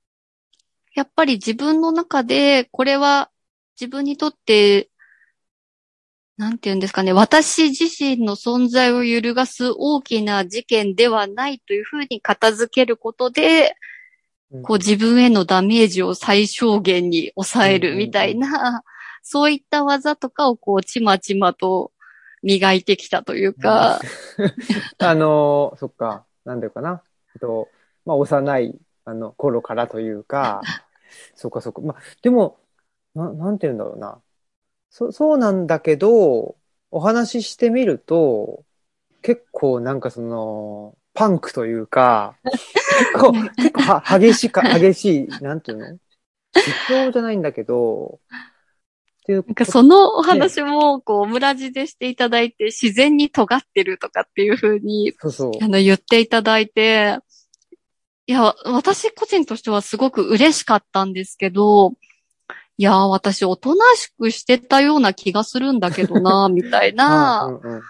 [0.93, 3.31] やっぱり自分の中でこれは
[3.79, 4.90] 自分にとって
[6.37, 13.75] なんて言うんですかね、私自身の存在を揺るがす大きな事件ではないというふうに片付けることで、
[14.63, 18.83] こう自分へのダメージを最小限に抑えるみたいな、
[19.23, 21.91] そういった技とかをこうちまちまと
[22.43, 23.99] 磨いてきたというか、
[24.97, 27.03] あの、そっか、なんだよかな。
[27.39, 27.69] と、
[28.05, 30.61] まあ、幼い、あの、頃からというか、
[31.35, 31.81] そっかそっか。
[31.81, 32.57] まあ、でも、
[33.13, 34.19] な、なんて言うんだろうな。
[34.91, 36.57] そ、そうなんだけど、
[36.91, 38.63] お話ししてみると、
[39.21, 45.97] 結構なんかその、パンクというか、 結構、結構は激しいか、 激しい、なんていうの？
[46.53, 48.19] 実況じゃないんだけど、
[49.23, 55.51] っていうなんかそのお話もこうオムラジでしていただいて自然に尖ってるとかっていうふうにそうそう。
[55.63, 57.19] あの言っていただいて、
[58.25, 61.93] いや、私個人としてはすごく嬉しかったんですけど、
[62.81, 67.43] いや、私おとなしくしてたような気がするんだけどな、 みたいな。
[67.43, 67.81] うんうん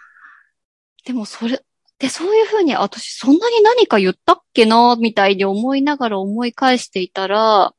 [1.04, 1.60] でもそれ、
[1.98, 7.74] で、そういうふうに私そんなに何か言ったっけな、みたいに思いながら思い返していたら、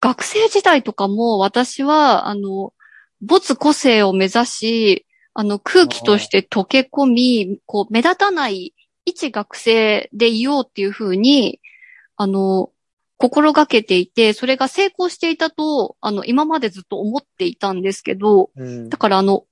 [0.00, 2.74] 学生時代とかも私は、あの、
[3.22, 8.74] 没個性を目指し、あの、空気として溶け込み、こう、目立たない
[9.06, 11.60] 一学生でいようっていうふうに、
[12.16, 12.72] あの、
[13.18, 18.88] 心がけていて、それが成功していたと、あの、今までずっと思っていたんですけど、うん。
[18.88, 19.44] だからあの、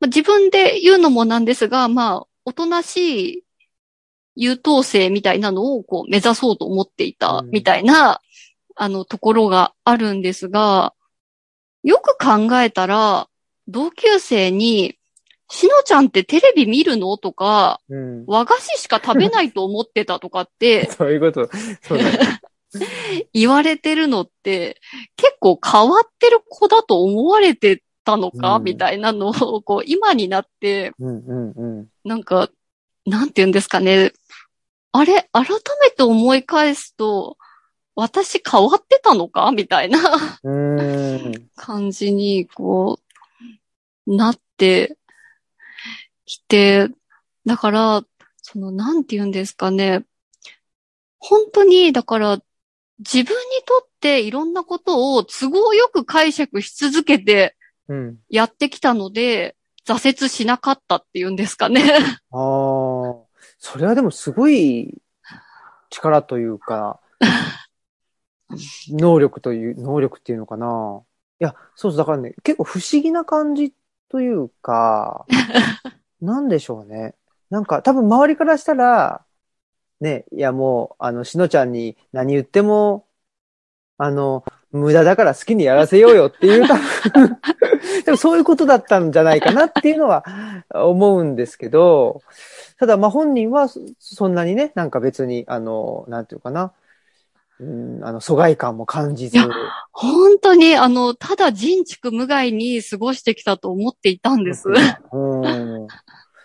[0.00, 2.96] まあ自分で言うのもなんですが、まあ、おとなし
[3.36, 3.44] い
[4.34, 7.50] 優等生みたいなのをこう目指そうと思っていたうん。
[7.50, 8.20] みたいな、
[8.74, 10.94] あの、ところがあるんですが、
[11.84, 13.28] よく考えたら、
[13.68, 14.98] 同級生に、
[15.54, 17.18] しのちゃんってテレビ見るの？
[17.18, 18.24] とか、うん。
[18.26, 21.50] 和菓子しか食べないと思ってたとかって そういうこと。
[21.82, 21.98] そう。
[23.34, 24.80] 言われてるのって、
[25.16, 31.88] 結構変わってる子だと思われてたのか、うんみたいなのを、こう、今になって、うんうんうん。
[32.02, 32.48] なんか、
[33.04, 34.12] なんて言うんですかね。
[34.92, 35.46] あれ、改
[35.82, 37.36] めて思い返すと、
[37.94, 39.52] 私変わってたのか？
[39.52, 39.98] みたいな。
[41.56, 43.00] 感じに、こ
[44.06, 44.96] う、なって
[46.36, 46.88] きて、
[47.46, 48.02] だから、
[48.42, 50.04] その、なんて言うんですかね。
[51.18, 52.38] 本当に、だから、
[52.98, 53.34] 自分に
[53.66, 57.56] とっていろんなことを都合よく解釈し続けて
[57.88, 58.18] うん。
[58.28, 59.56] やってきたので、
[59.86, 61.82] 挫折しなかったっていうんですかね。
[62.30, 62.40] ああ、
[63.58, 65.02] それはでもすごい
[65.90, 67.00] 力というか、
[68.88, 71.02] 能力という、能力っていうのかな。
[71.40, 73.74] いや、そうそう、だからね、結構不思議な感じ
[74.08, 75.26] というか、
[76.22, 77.14] なんでしょうね。
[77.50, 79.24] なんか多分周りからしたら、
[80.00, 83.06] ね、いやもう、あの、しのちゃんに何言っても、
[83.98, 86.74] あの、無駄だから好きにやらせようよっていう、多
[87.10, 87.38] 分
[88.04, 90.24] でもそういうことだったんじゃないかなっていうのは
[90.72, 92.22] 思うんですけど、
[92.78, 96.72] ただまあ本人はそそんなにね、なんか別に、あの、なんていうかな、
[97.62, 97.64] う
[98.00, 99.48] ん、あの、疎外感も感じずい、や
[99.92, 104.68] 本当に、あの、ただ人畜無害に過ごしてきたと思っていたんです。
[105.12, 105.86] うん。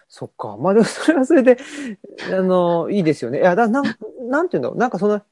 [0.08, 0.58] そっか。
[0.58, 1.58] まあでもそれはそれで、
[2.32, 3.40] あの、いいですよね。
[3.40, 3.84] いや、だなん、
[4.30, 4.78] なんていうんだろう。
[4.78, 5.24] なんかその、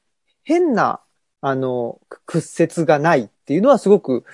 [0.42, 1.00] 変な、
[1.40, 4.24] あの、屈折がないっていうのはすごく、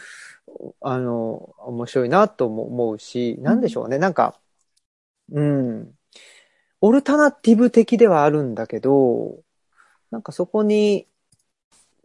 [0.80, 3.98] あの、面白いなとも思うし、なんでしょうね。
[3.98, 4.38] なんか、
[5.30, 5.90] うん。
[6.80, 9.36] オルタナティブ的ではあるんだけど、
[10.11, 11.07] なんかそこに、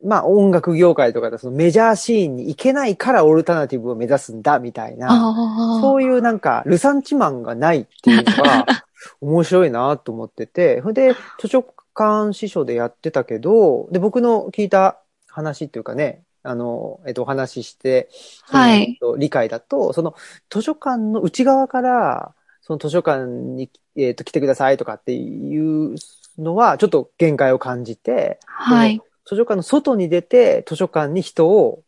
[0.03, 5.33] まあ音楽業界とかでそのメジャーシーンに行けないからオルタナティブを目指すんだみたいな。
[5.81, 8.65] そういうなんか、ルサンチマンがないっていうのが、
[9.21, 11.63] 面白いなと思ってて、それで、図書
[11.95, 18.09] 館司書でやってたけど、で、僕の聞いた話っていうかね、あの、えっと、お話しして、
[18.43, 20.15] はいえっと理解だと、その、
[20.49, 25.95] 図書館の内側から、その図書館に、えっと、来てくださいとかっていう
[26.37, 29.01] のは、ちょっと限界を感じて、はい。
[29.29, 31.83] 図書館の外に出て、図書館に人を、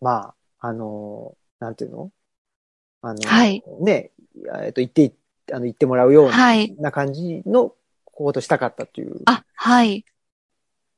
[0.00, 2.10] まあ、あの、なんていうの？
[3.00, 4.10] あの、はいね、
[4.62, 5.12] えっと、行ってい、
[5.52, 6.74] あの、行ってもらうようはい。
[6.78, 7.74] な感じの
[8.04, 10.04] ことしたかったというあ、はい。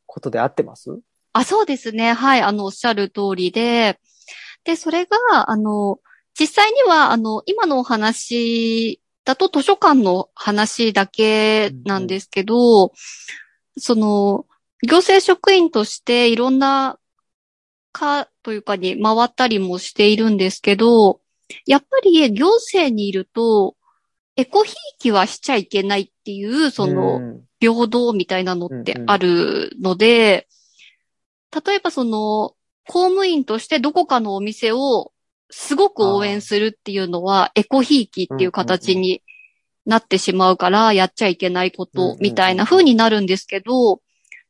[0.07, 0.99] ことで合ってます？
[1.33, 2.13] あ、そうですね。
[2.13, 2.43] はい。
[2.43, 3.99] あの、おっしゃる通りで、
[4.65, 6.01] で、それが、あの、
[6.39, 12.93] 実際には、あの、今のお話だと図書館の話だけなんですけど、
[13.79, 14.47] その、
[14.87, 16.99] 行政職員としていろんな
[17.93, 21.21] 課というかに回ったりもしているんですけど、
[21.67, 23.77] やっぱり行政にいると、
[24.37, 27.45] エコひいきはしちゃいけないっていう、その、うん。
[27.61, 30.49] 平等みたいなのってあるので、
[31.67, 32.55] 例えばその、
[32.87, 35.13] 公務員としてどこかのお店を
[35.51, 39.23] すごく応援するっていうのは、エコひいきっていう形に
[39.87, 44.01] なってしまうから、やっちゃいけないことみたいな風になるんですけど、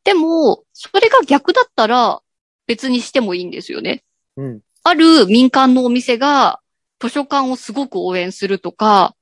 [0.04, 2.20] でも、それが逆だったら
[2.66, 4.04] 別にしてもいいんですよね。
[4.36, 4.60] うん。
[4.82, 6.60] ある民間のお店が
[7.00, 9.14] 図書館をすごく応援するとか、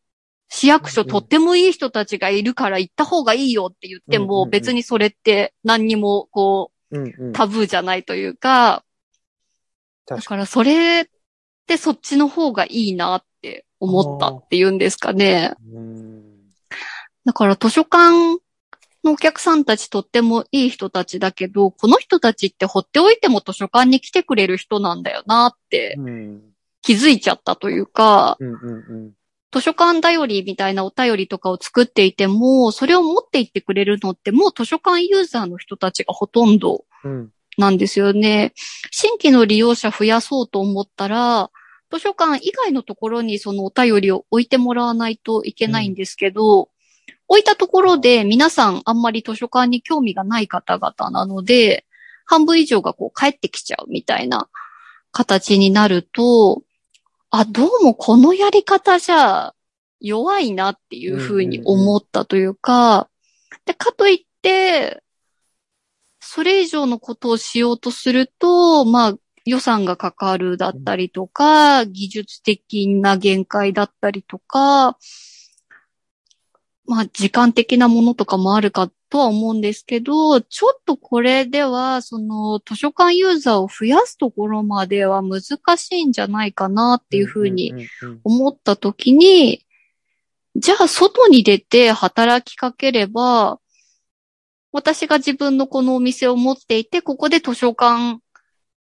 [0.49, 8.85] 市役所とってもいい人たちがいるから行った方がいいよって言っても別にそれって何にもこうタブーじゃないというか、
[10.05, 11.07] だ確かからそれっ
[11.67, 15.55] てそっちの方がいいなって思ったっていうんですかね。
[17.25, 18.42] だから図書館
[19.05, 26.43] のお客さんたちとってもいい人たちだけど、この人たちって放っておいても図書館に来てくれる人なんだよなってうん。
[26.83, 28.53] 気づいちゃったというか、うん。
[28.53, 29.13] うん。
[29.53, 37.31] 図書館だよりみたいなお便りとかを作っていても、それを持っていってくれるのってもう図書館ユーザーの人たちがほとんどうん。
[37.59, 38.55] なんですよね。
[38.91, 41.51] 新規の利用者増やそうと思ったら、
[41.91, 46.71] 図書館以外のところにそのお便りを置いてもらわないといけないんですけど、
[47.33, 51.87] 置いたところで皆さんあんまり図書館に興味がない方々なので、
[52.27, 54.51] 半分以上がこう帰ってきちゃうみたいな
[55.13, 56.63] 形になると、
[57.31, 59.55] あ、どうもこのやり方じゃ
[59.99, 63.09] 弱いなっていうふうに思ったというか、
[63.65, 65.03] で、かといって、
[66.21, 69.15] それ以上のことをしようとすると、まあ、
[69.47, 74.99] 予算がかかるだったりとか、技術的な限界だったりとか、
[76.87, 85.43] まあ、時間的なものとかもあるかとは思うんですけど、ちょっとこれでは、その、図書館ユーザーを増やすところまでは難
[85.77, 87.75] しいんじゃないかなっていうふうに
[88.25, 89.65] 思ったときに、
[90.57, 93.61] じゃあ外に出て働きかければ、
[94.73, 98.21] 私が自分のこのお店を持っていて、ここで図書館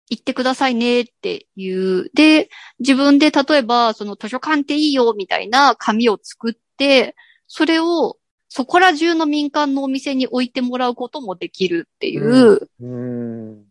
[0.09, 2.11] 行ってくださいねっていう。
[2.15, 2.49] で、
[2.79, 7.15] 自分で例えば、その図書館っていいよみたいな紙を作って、
[7.53, 8.17] それを
[8.49, 12.69] そこら中の民間のお店に置いてもらうこともできるっていう。
[12.81, 13.65] うん。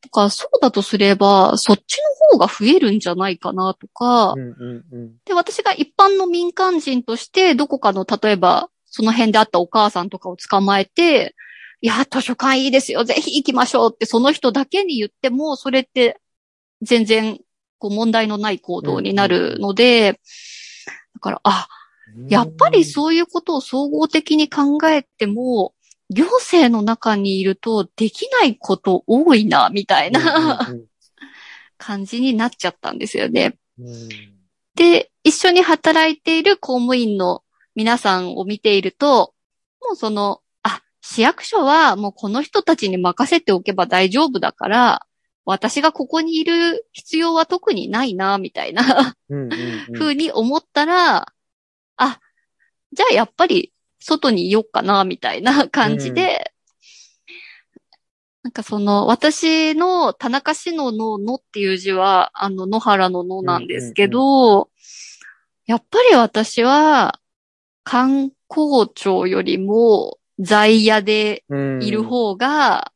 [0.00, 1.98] とか、そうだとすれば、そっち
[2.30, 4.40] の方が増えるんじゃないかなとか、うん。
[4.40, 4.84] うん。
[4.92, 5.14] うん。
[5.26, 11.34] で、私が一般の民間人として、どこかの、例えば、その辺であったお母さんとかを捕まえて、
[11.82, 16.18] いや、図書館いいですよ、ぜひ行きましょうって、その人だけに言っても、それって、
[16.80, 17.38] 全然、
[17.78, 20.20] こう、問題のない行動になるので、
[21.14, 21.68] だから、あ、
[22.28, 25.74] やっぱりそういうことを総合的に考えても、
[26.10, 30.84] 行政の中にいるとできないこと多いな、みたいなうん。
[31.78, 33.56] 感じになっちゃったんですよね。
[33.78, 34.08] うん。
[34.74, 37.42] で、一緒に働いている公務員の
[37.74, 39.34] 皆さんを見ていると、
[39.80, 45.06] もうその、あ、市役所はもうこの人たちに任せておけば大丈夫だから、
[45.44, 49.52] 私がここにいる必要は特にないな、みたいなうん
[50.00, 51.26] う に思ったら、
[52.02, 52.20] あ、
[52.92, 56.52] じゃあやっぱり外にいよっかな、みたいな感じで、
[58.42, 64.68] なんかその、私の田中氏のののっていう字は、あの、野原ののなんですけど、
[65.66, 67.20] やっぱり私は、
[67.84, 71.82] 観光庁よりも在野でうん。
[71.82, 72.92] いる方が、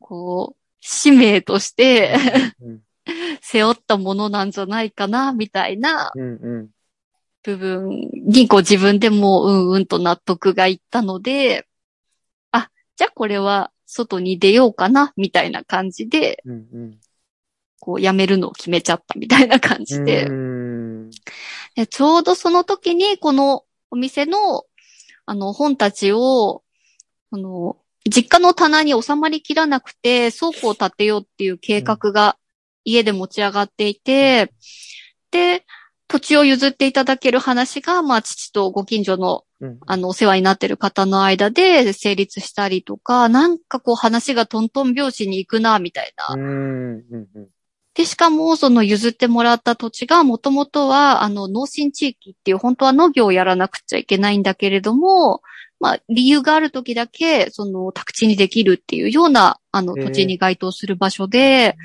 [0.00, 2.16] こう、使命として
[2.60, 2.82] うん。
[3.40, 6.70] 背負ったものなんじゃないかな、みたいなうんうん。
[7.46, 7.88] 部分
[8.26, 11.66] にこう自分でもうんうんと納得がいったので、
[12.50, 16.98] あ、じゃあこれは外に出ようかな、みたいな感じで、うんうん。
[17.78, 21.10] こう辞めるのを決めちゃったみたいな感じで、うん。
[21.76, 24.64] でちょうどその時にこのお店の
[25.24, 26.64] あの本たちを、
[27.30, 27.76] あの、
[28.08, 32.38] 実家の棚に収まりきらなくて倉庫を建てようっていう計画が
[32.84, 34.52] 家で持ち上がっていて、
[35.30, 35.64] で、
[36.08, 39.78] 土地を譲っていただける話が、まあ、父とご近所の、うん。
[39.86, 46.36] あの、お世話になってる方の間で成立したりとか、なんかこう話がトントン拍子に行くな、みたいな。
[47.94, 55.40] で、しかも、その譲ってもらった土地が、もともとは、あの、農心地域っていう、本当は農業をやらなくちゃいけないんだけれども、
[55.80, 61.76] まあ、理由がある時だけ、その、宅地にできるっていうような、あの、土地に該当する場所で、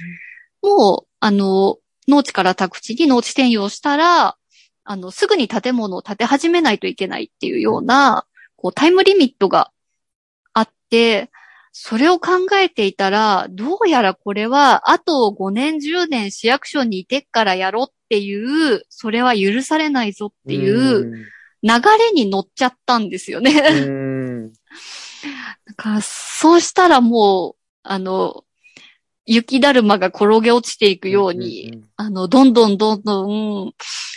[0.61, 1.77] もう、あの、
[2.11, 4.37] 農地から宅地に農地転用したら、
[4.83, 9.71] あの、すぐに建物を建て始めないといけないっていうような、こう、タイムリミットが
[10.53, 11.31] あって、
[11.71, 21.29] それを考えていたら、どうやらこれは、あと5年、10年市役所にいてっからやろっていう、それは許されないぞっていう
[21.63, 23.53] 流れに乗っちゃったんですよね。
[25.65, 28.43] だからそうしたらもう、あの、
[29.25, 33.73] 雪だるまが転げ落ちていくように、うんうんうんあの、どんどんどんどん、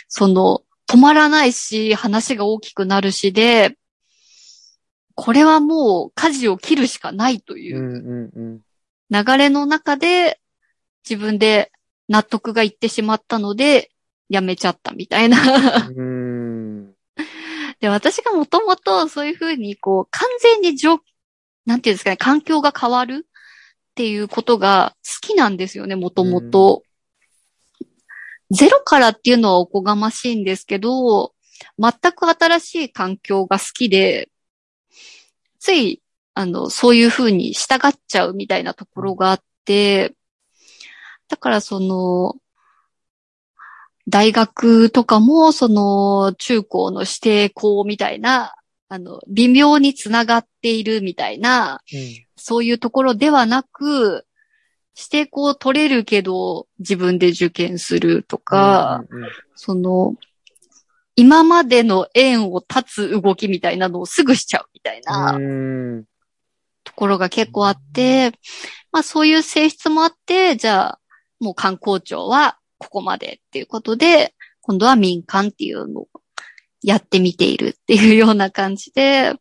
[0.07, 3.77] その、止まらないし、話が大きくなるしで、
[5.15, 8.61] これはもう舵を切るしかないという。
[9.09, 10.39] 流れの中で、
[11.07, 11.71] 自分で
[12.09, 13.91] 納得がいってしまったので、
[14.29, 15.37] やめちゃったみたいな。
[15.95, 16.93] うん。
[17.79, 20.99] で、私がもともとそういうふうに、こう、完全に状、
[21.65, 23.27] なんていうんですかね、環境が変わる
[23.95, 26.83] っていうことが好きなんですよね、もともと。
[28.51, 31.33] ゼロからっていうのはおこがましいんですけど、
[31.79, 34.27] 全く新しい環境が好きで、
[35.59, 36.01] つい、
[36.33, 40.13] あの、そういうふうに従っちゃうみたいなところがあって、
[41.29, 42.35] だからその、
[44.09, 48.55] 大学とかも、その、中高の指定校みたいな、
[48.89, 51.79] あの、微妙につながっているみたいな、
[52.47, 54.27] そういうところではなく、
[54.95, 60.13] 指定校を取れるけど、自分で受験するとか、うんうんその、
[61.15, 66.05] 今までの縁を断つ動きみたいなのをすぐしちゃうみたいなうん。
[66.83, 68.31] ところが結構あって、
[68.91, 70.99] まあそういう性質もあって、じゃあ、
[71.39, 76.07] もう観光庁はここまでっていうことで、今度は民間っていうのを
[76.83, 79.33] やってみているっていうような感じで、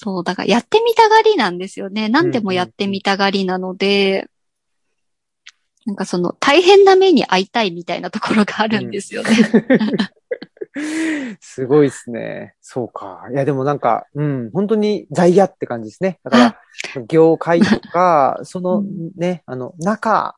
[0.00, 2.08] そう、だからやってみたがりなんですよね。
[2.08, 4.28] 何でもやってみたがりなので、
[5.86, 9.30] なんかその大変な目に遭いたいみたいなところがあるんですよね。
[11.40, 12.54] すごいですね。
[12.60, 13.26] そうか。
[13.32, 16.20] いや、でもなんか、うん、本当に在野って感じですね。
[16.22, 16.38] だか
[16.94, 18.84] ら、業界とか、その
[19.16, 20.36] ね、あの、中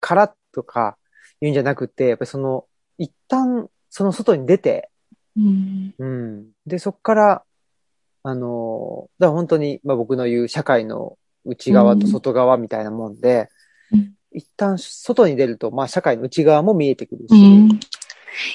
[0.00, 0.98] からとか
[1.40, 2.64] 言うんじゃなくて、やっぱりその、
[2.96, 4.90] 一旦、その外に出て、
[5.36, 6.46] うんうん。
[6.66, 7.44] で、そこから、
[8.22, 13.48] あの、だから本当に、まあ僕の言う社会の内側と外側みたいなもんで、
[13.92, 14.14] うん。
[14.32, 17.80] 一旦外に出ると、まあ社会の内側も見えてくるし、うん。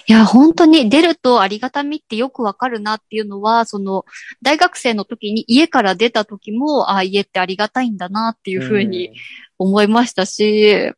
[0.08, 4.06] いや、本当に出るとありがたみってよくわかるなっていうのは、その、
[4.42, 9.12] 大学生の時に家から出た時も、ああ、家ってありがたいんだなっていうふうに
[9.58, 10.94] 思いましたし、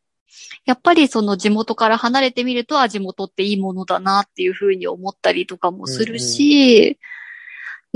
[0.64, 6.98] やっぱりその地元から離れてみると、あ、地元っていいものだなっていうふうに思ったりとかもするし、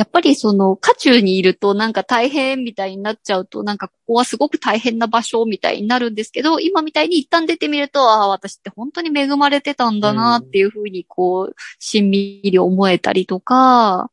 [0.00, 14.10] やっぱりその、渦中にいるとなんか大変みたいになっちゃうと、なんかここはすごく大変な場所みたいになるんですけど、今みたいに一旦出てみると、ああ、私って本当に恵まれてたんだなっていうふうにこう、しんみり思えたりとか、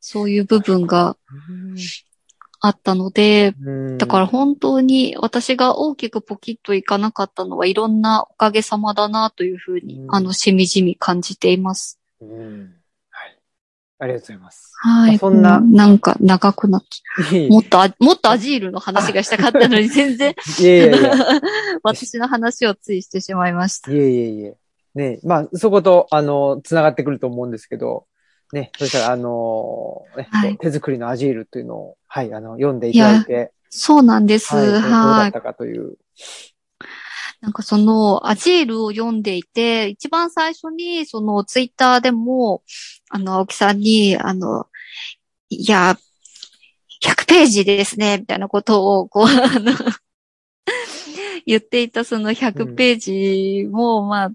[0.00, 1.16] そういう部分が
[2.58, 12.00] あったので、うんだから本当に私が大きくポキッといかなかったのはいろんなおかげさまだなというふうに、うんあの、しみじみ感じています。
[12.20, 12.79] うんはい。
[14.00, 14.72] ありがとうございます。
[14.78, 15.18] はい。
[15.18, 17.50] そんななんか長くなっちゃいえう。
[17.50, 21.10] もっとあ、もっとアジールの話がしたかったのに全然、 いえいえいえ。
[21.84, 23.92] 私の話をついしてしまいました。
[23.92, 24.56] いえいえいえ。
[24.94, 28.06] ね、まあ、そこと、あの、つながってくると思うんですけど、
[28.52, 34.54] ね、そしたら、あの、ねはい手作りのアジールというのを、はい、あの、読んでいただいて、そうなんです。
[34.54, 35.28] はい、どうだはい。
[35.28, 35.96] ったかという。
[37.40, 42.62] なんかその、アジールを読んでいて、一番最初に、その、ツイッターでも、
[43.08, 44.66] あの、青木さんに、あの、
[45.48, 45.96] いや、
[47.02, 49.72] 100ページですね、みたいなことを、こう、あの、
[51.46, 52.98] 言っていたその100ペー
[53.64, 54.30] ジも、まあ、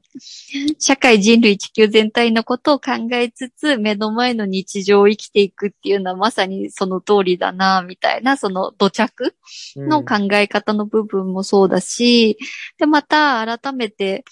[0.79, 9.35] 社会人類地球全体のことを考えつつ、目の前の日常を生きていくっていうのはまさにその通りだな、みたいな、その土着
[9.75, 9.89] うん。
[9.89, 12.37] の考え方の部分もそうだし、
[12.77, 14.23] で、また改めて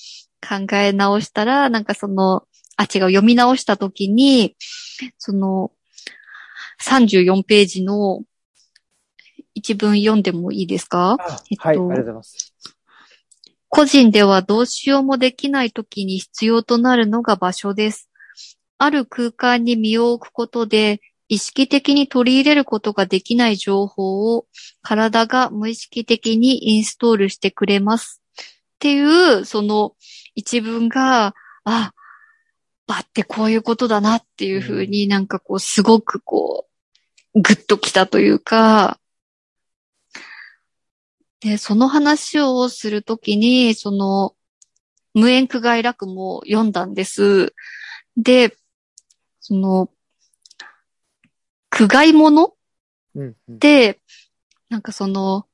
[0.41, 2.43] 考え直したら、なんかその、
[2.75, 4.55] あ、違う、読み直したときに、
[5.17, 5.71] その、
[6.81, 8.23] 34ページの
[9.53, 11.17] 一文読んでもいいですか？
[11.19, 12.52] あえっとはい、ありがとうございます。
[13.75, 18.07] 個人ではどうしようもできないときに必要となるのが場所です。
[18.77, 24.45] ある空間に身を置くことで、意識的に取り入れることができない情報を
[24.83, 28.21] 体が無意識的にインストールしてくれます。
[28.37, 28.41] っ
[28.77, 29.95] ていう、その
[30.35, 31.93] 一文が、あ、
[32.85, 36.67] ばってこういうことだなっていうふうになんかこう、すごくこ
[37.33, 38.99] う、ぐっときたというか、
[41.43, 44.33] で、その話をするときに、その、
[45.13, 47.53] 無縁苦外楽も読んだんです。
[48.15, 48.55] で、
[49.41, 49.89] その、
[51.69, 52.53] 苦外者
[53.15, 53.99] うんうんで、
[54.69, 55.45] なんかその、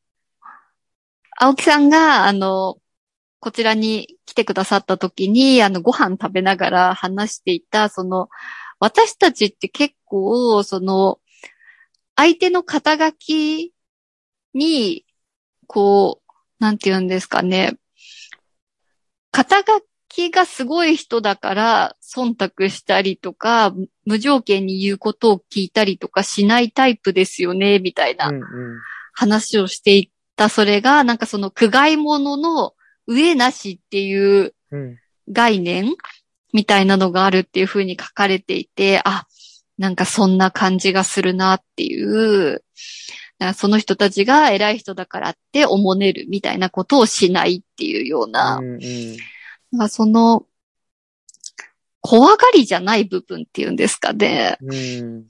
[1.35, 2.77] 青木さんが、あの、
[3.39, 8.29] こちらに来てくださった時に、あの、ご飯食べながら話していた、その、
[8.79, 11.19] 私たちって結構、その、
[12.15, 13.73] 相手の肩書き
[14.53, 15.05] に、
[15.69, 17.77] こう、なんて言うんですかね。
[19.31, 19.65] 肩書
[20.09, 23.71] きがすごい人だから、忖度したりとか、
[24.03, 28.31] 無条件に言うことを聞いたりとかしないタイプですよね、みたいな
[29.13, 32.73] 話をしていった、それが、なんかその苦外者の
[33.05, 34.55] 上なしっていう
[35.31, 35.93] 概念
[36.51, 39.27] みたいなのがあるっていう風に書かれていて、あ、
[39.77, 42.63] なんかそんな感じがするなっていう、
[43.53, 49.17] その人たちが偉い人だからっておもねるみたいなことをしないっていうような、うんうん。
[49.71, 50.45] まあその、
[52.01, 54.57] 怖がりじゃない部分っていうんですかね。
[54.61, 55.25] うん。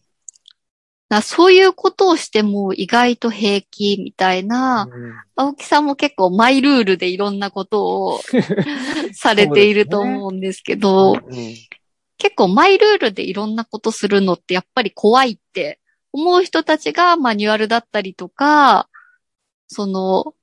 [1.09, 4.87] なそういうことをしても意外と平気みたいな、
[5.35, 8.21] 青木さんも結構マイルールでいろんなことを
[9.13, 11.55] されていると思うんですけど、うん。
[12.19, 15.78] 結構マイルールでいろんなことするのってやっぱり怖いって
[16.11, 18.89] 思う人たちがマニュアルだったりとか、
[19.67, 20.33] その、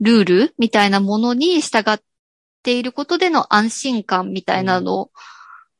[0.00, 2.00] ルールみたいなものに従っ
[2.62, 5.10] ていることでの安心感みたいなの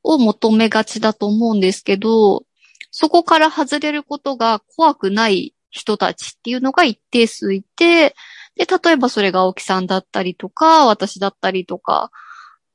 [0.03, 2.45] を求めがちだと思うんですけど、
[2.91, 8.17] そこから外れることが怖くない人たちっていうのが一定数いて、
[8.57, 12.11] で、例えばそれが青木さんだったりとか、私だったりとか、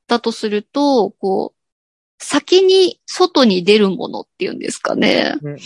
[0.06, 5.34] だとすると、こう、先に外に出るものっていうんですかね。
[5.42, 5.58] うんうん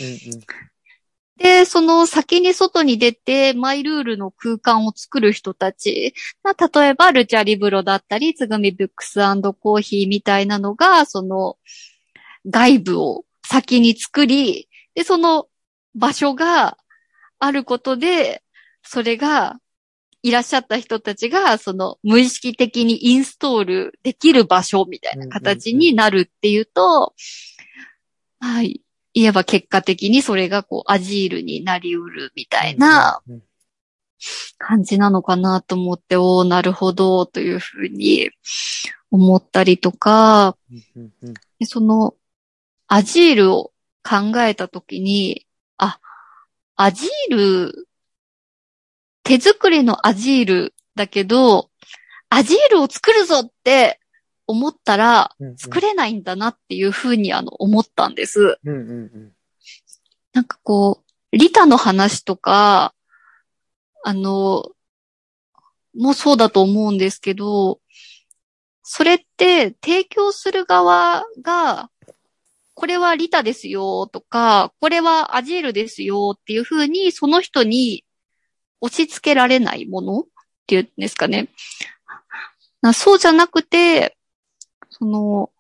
[1.39, 6.15] で、その先に外に出て、マイルールの空間を作る人たち。
[6.43, 9.21] まあ例えば、ルチャリブロだったり、つぐみブックス
[9.61, 11.57] コーヒーみたいなのが、その、
[12.51, 15.49] 外部を先に作り、で、その
[15.95, 16.77] 場所が
[17.39, 18.43] あることで、
[18.83, 19.61] それが、
[20.23, 27.15] いらっしゃった人たちが、その無意識的にインストールできる場所みたいな形になるっていうと、
[28.41, 28.83] はい。
[29.21, 33.43] 言えば結果的にそれがこうアジールになりうるみたいなうん
[34.59, 38.31] 感じなのかなと思って、おーなるほど、というふうに
[39.11, 40.57] 思ったりとか、
[41.65, 42.15] その
[42.87, 45.47] アジールを考えたときに、
[45.77, 46.01] あ、
[46.77, 47.89] アジール、
[49.23, 51.71] 手作りのアジールだけど、
[52.31, 54.01] アジールを作るぞって
[54.49, 58.59] 思ったら、作れないんだなっていうふうにあの思ったんです。
[58.65, 59.33] うんうんうん
[60.35, 62.95] なんかこう、リタの話とか、
[64.05, 64.71] あの、
[65.97, 67.81] もそうだと思うんですけど、
[68.83, 71.91] それって提供する側が、
[72.75, 78.05] これはリタですよとか、これはアジールですよっていうふうに、その人に
[78.81, 80.25] 押し付けられないものっ
[80.67, 81.49] ていうんですかね。
[82.81, 84.17] なそうじゃなくて、
[84.99, 85.51] その、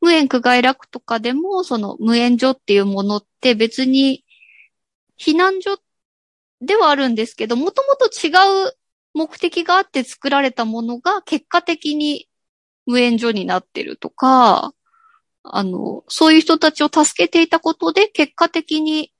[0.00, 4.24] 無縁苦外楽とかでも、その無縁所っていうものって別に
[5.18, 5.78] 避難所
[6.60, 8.30] ではあるんですけど、もともと違
[8.68, 8.76] う
[9.14, 12.28] 目的があって作られたものが結果的に
[12.86, 14.72] 無縁所になってるとか、
[15.42, 19.12] あの、そういう人たちを助けていたことで結果的に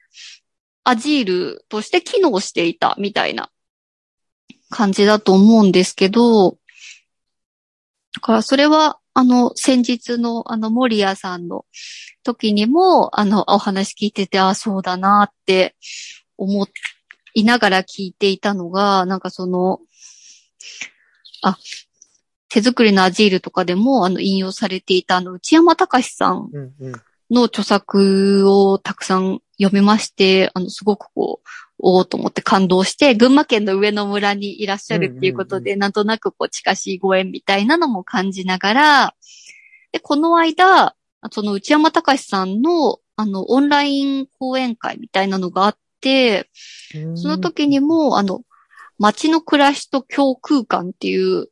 [0.84, 3.50] アジールとして機能していたみたいな
[4.70, 6.58] 感じだと思うんですけど、
[8.14, 11.64] だからそれは、あの、先日のあの、森谷さんの
[12.22, 15.74] 時にも、あの、お話聞いてて、ああ、そうだなって
[16.36, 16.68] 思
[17.32, 19.80] いながら聞いていたのが、なんかその、
[21.42, 21.56] あ、
[22.50, 26.50] 手作りのアジールとかでも、あの、引用されていた、あの、内山隆さん。
[27.30, 31.48] の著作をたくさん読めまして、あの、すごくこう、
[31.78, 39.14] おおと思って感動して、群馬県の上野村にいらっしゃるっていうことで、なんとなくこう、近しいご縁みたいなのも感じながら、
[39.92, 40.96] で、この間、
[41.30, 46.50] その内山隆さんの、あの、オンライン講演会みたいなのがあって、
[47.14, 48.42] その時にも、あの、
[48.98, 51.48] 街の暮らしと共空間っていう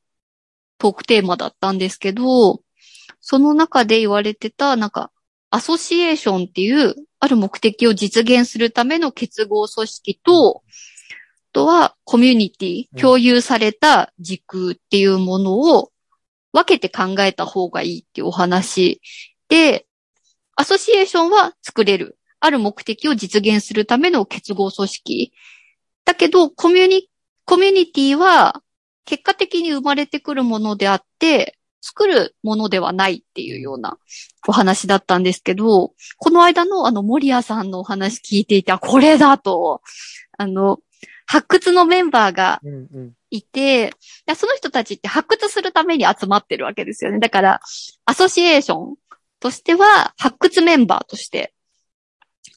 [0.78, 2.60] トークテーマだったんですけど、
[3.20, 5.10] その中で言われてた、なんか、
[5.54, 15.92] アソシエーションっていう、ある目的を実現するための結合組織と、あとはコミュニティ、うん共有された軸っていうものを
[16.52, 19.00] 分けて考えた方がいいっていうお話
[19.48, 19.86] で、
[20.56, 22.18] アソシエーションは作れる。
[22.40, 25.32] ある目的を実現するための結合組織。
[26.04, 27.08] だけど、コミュニ、
[27.44, 28.60] コミュニティは
[29.04, 33.98] 結果的に生まれてくるものであって、作るものではないっていうような
[34.48, 39.82] お話だったんですけど、この間のあの森谷さんのお話聞いていて、あ、これだと、
[40.38, 40.78] あの、
[41.26, 43.12] 発掘のメンバーがうんうん。
[43.30, 43.92] いて、
[44.26, 47.18] でその人たちって発掘するために集まってるわけですよね。
[47.18, 47.60] だから、
[48.06, 48.94] アソシエーション
[49.40, 51.52] としては発掘メンバーとして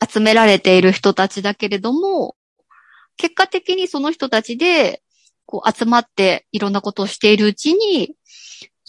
[0.07, 2.35] 集められている人たちだけれども、
[3.17, 5.01] 結果的にその人たちで、
[5.47, 8.13] こう集まっていろんなことをしているうちに、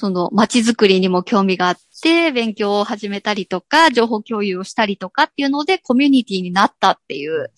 [0.00, 7.50] その街づくりにも興味があって、勉強を始めたりとか、情報共有をしたりとかっていうので、コミュニティになったっていう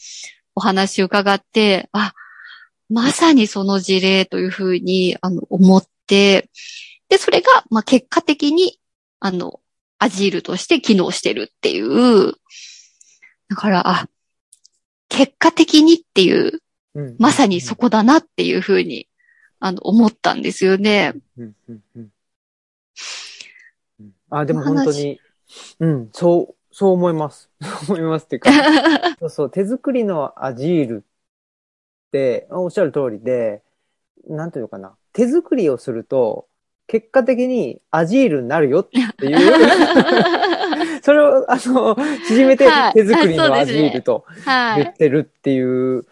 [0.54, 2.14] お話を伺って、あ、
[2.88, 6.48] まさにその事例というふうに、あの、思って、
[7.10, 8.80] で、それが、まあ、結果的に、
[9.18, 9.60] あの、
[9.98, 12.32] アジールとして機能してるっていう、
[13.50, 14.08] だから、あ、
[15.10, 16.62] 結果的にっていう、
[16.94, 19.08] うんまさにそこだなっていうふうに、
[19.58, 21.12] あの、思ったんですよね。
[21.36, 22.10] うんうんうんうん
[24.30, 25.20] あ、でも本当に、
[25.80, 27.50] うん、そう、そう思います。
[27.86, 28.50] そう思いますっていうか、
[29.20, 33.62] そうそう、手作りのアジールって、おっしゃる通りで、
[34.28, 36.46] なんていうのかな、手作りをすると、
[36.86, 39.38] 結果的にアジールになるよっていう、
[41.02, 42.92] それを、あの、縮めてはい。
[42.94, 44.82] 手作りのアジールとはい。
[44.82, 46.06] 言ってるっていう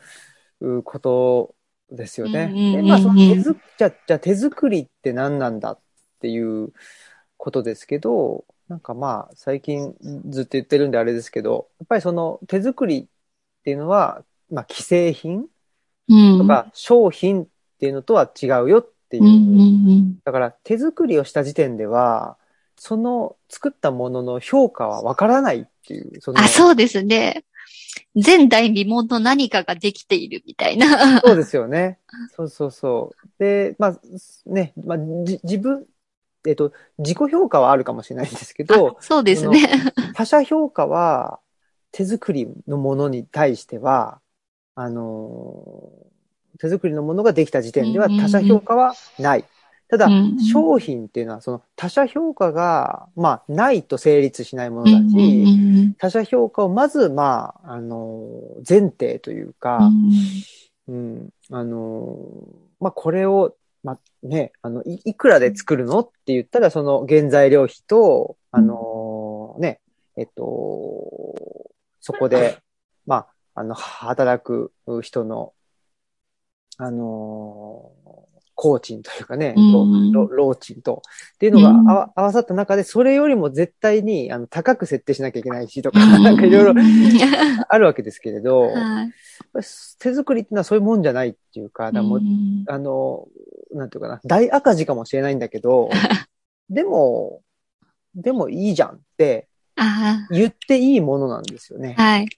[0.61, 1.55] うこと
[1.91, 2.83] ですよね。
[2.85, 5.79] まあ、その手作じゃ、じゃあ手作りって何なんだっ
[6.21, 6.73] ていう
[7.37, 9.95] ことですけど、なんかまあ、最近
[10.29, 13.07] ずっと言ってるんであれですけど、やっぱりその手作りっ
[13.64, 15.47] ていうのは、まあ、既製品
[16.09, 16.39] うん。
[16.39, 17.47] とか商品っ
[17.79, 20.19] ていうのとは違うよっていう。
[20.25, 22.37] だから手作りをした時点では、
[22.77, 26.21] その作ったものの評価はわからないっていう。
[26.21, 27.45] そのあ、そうですね。
[28.14, 31.21] 前代未聞の何かができているみたいな。
[31.21, 31.99] そうですよね。
[32.35, 33.29] そうそうそう。
[33.39, 34.01] で、まあ、
[34.47, 35.87] ね、まあ、じ自分、
[36.49, 39.92] えっと、自己評価はあるかもしれないんですけどあ、そうですね。
[40.14, 41.40] 他者評価は
[41.92, 44.20] 手作りのものに対しては、
[44.74, 46.09] あのー
[46.61, 49.44] 手作りのものができた時点では他者評価はない。
[49.88, 50.09] ただ
[50.53, 59.88] 商品っていうのはその他者評価が、まあ、ないと成立しないものだし、他者評価をまず、まあ、あのー前提というか、
[60.88, 63.55] うん、あのーまあ、これを、
[63.89, 69.80] まあ、ね、あの、いいくらで作るのって言ったら、その原材料費と、あのーね、
[70.16, 70.43] えっと、
[72.01, 72.59] そこで、
[73.07, 75.55] まあ、あの、働く人の、
[76.76, 80.11] あのー工賃というかね、うん。
[80.11, 81.02] 労労賃と、
[81.34, 86.74] っていうのが合わさった中で、それよりも絶対に、あの、高く設定しなきゃいけないしとか、なんかいろいろ
[87.68, 89.12] あるわけですけれど、はい。
[90.00, 92.64] 手作りっていうのはそういうもんじゃないっていうか、だもううん。
[92.66, 93.28] あの、
[93.72, 95.88] なんていうかな、大赤字かもしれないんだけど、
[96.68, 97.42] でも、
[98.16, 99.46] でもいいじゃんって
[99.76, 101.94] あ言っていいものなんですよね。
[101.96, 102.02] あ、。
[102.02, 102.28] はい。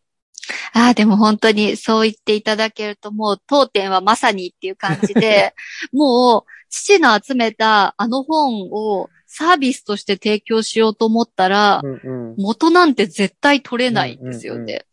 [0.73, 5.55] ああ、でも本当にそう言っていただけると、もう当店はまさにっていう感じで、
[5.93, 12.35] もう父の集めたあの本をサービスとして提供しようと思ったら、うんうん。
[12.37, 14.85] 元なんて絶対取れないんですようんうんね。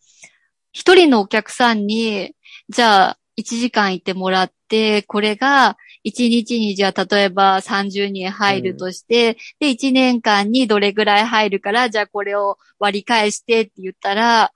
[0.71, 2.35] 一人のお客さんに、
[2.69, 14.51] じゃあ、1時間いてもらって、これが、1日にじゃあ、例えば30人入るとして、で、1年間にどれぐらい入るから、じゃあこれを割り返してって言ったら、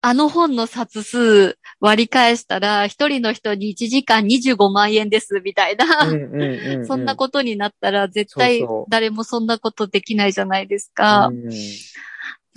[0.00, 6.06] あの本の冊数割り返したら、一人の人に1時間25万円です、みたいな。
[6.06, 11.26] うんうんうんうんそんなことになったら、絶対誰もそんなことできないじゃないですか。
[11.26, 11.52] うんだ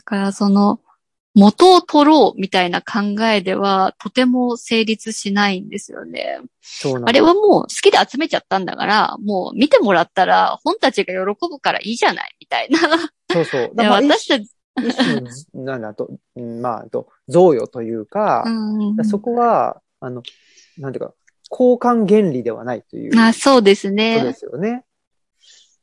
[0.04, 0.80] からその、
[1.34, 6.40] 元を取ろうみたいな考えでは、とても成立しないんですよね。
[7.06, 12.80] あれはもう好きで集めちゃったんだから、もう見てもらったら本たちが喜ぶからいいじゃないみたいな。
[13.32, 13.72] そうそう。
[13.78, 15.30] 私たち、一種の、
[15.66, 20.24] なんだと、うんまあ、と、贈与というか、うんそこは、あの、
[20.78, 21.14] なんていうか、
[21.52, 24.34] 交換原理ではないというあそうですことでね。
[24.34, 24.86] すよね。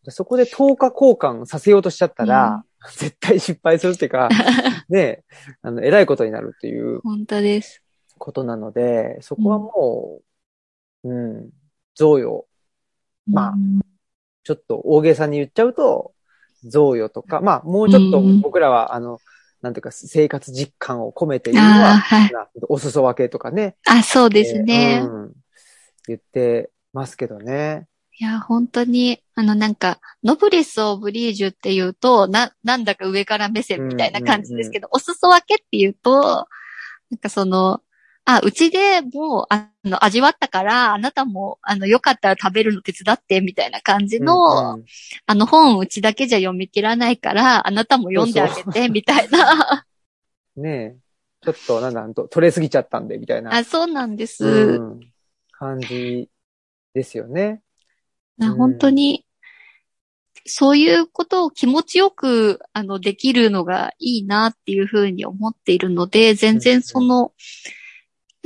[0.08, 2.64] そこで10日交換させようとしちゃったら、
[2.96, 4.28] 絶対失敗するっていうか、
[4.88, 5.24] ね、
[5.60, 7.82] あの、偉いことになるっていう本当です。
[8.16, 10.20] ことなので、そこはも
[11.04, 11.50] う、うん、
[11.94, 12.46] 贈与、
[13.26, 13.80] まあうん
[14.44, 16.14] ちょっと大げさに言っちゃうと、
[16.64, 19.18] 贈与とか、まあ、もうちょっとうん僕らは、あの、
[19.62, 22.32] なんていうか、生活実感を込めて言うのは、はい。
[22.32, 23.76] なお裾分けとかね。
[23.86, 24.98] あ、そうですね。
[24.98, 25.32] えーうん
[26.08, 27.86] 言ってますけどね。
[28.18, 36.48] いや、本当に、あの、なんか、ノブレス・オブリージュっていうと、な、なんだか上から目線みたいな感じですけど、お裾分けっていうと、
[37.10, 37.82] なんかその、
[38.30, 44.34] あ、うちでもう、あの、味わったから、あなたも、あの、よかったら食べるの手伝って、みたいな感じの、
[44.74, 44.84] うんうん
[45.24, 49.86] あの本、うちだけじゃ読み切らないから、あなたも読んであげて、みたいな。
[50.56, 50.96] ねえ。
[51.40, 53.54] ちょっと、なんだ、ほんと取れすぎちゃったんで、みたいな。
[53.54, 54.44] あ、そうなんです。
[54.44, 55.00] うん
[55.52, 56.28] 感じ
[56.92, 57.62] ですよね。
[58.36, 59.24] な本当に、
[60.44, 67.32] そういうことを気持ちよく、あの、できるのがいいなっていうふうに思っているので、全然その、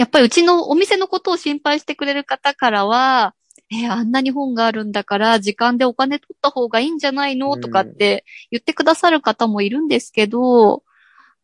[0.03, 3.37] やっぱりうちのお店のことを心配してくれる方からは、
[3.71, 7.57] えーあんなに本があるんだから、時間でお金取った方がいいんじゃないの？
[7.57, 10.83] とかって言ってくださる方もいるんですけど、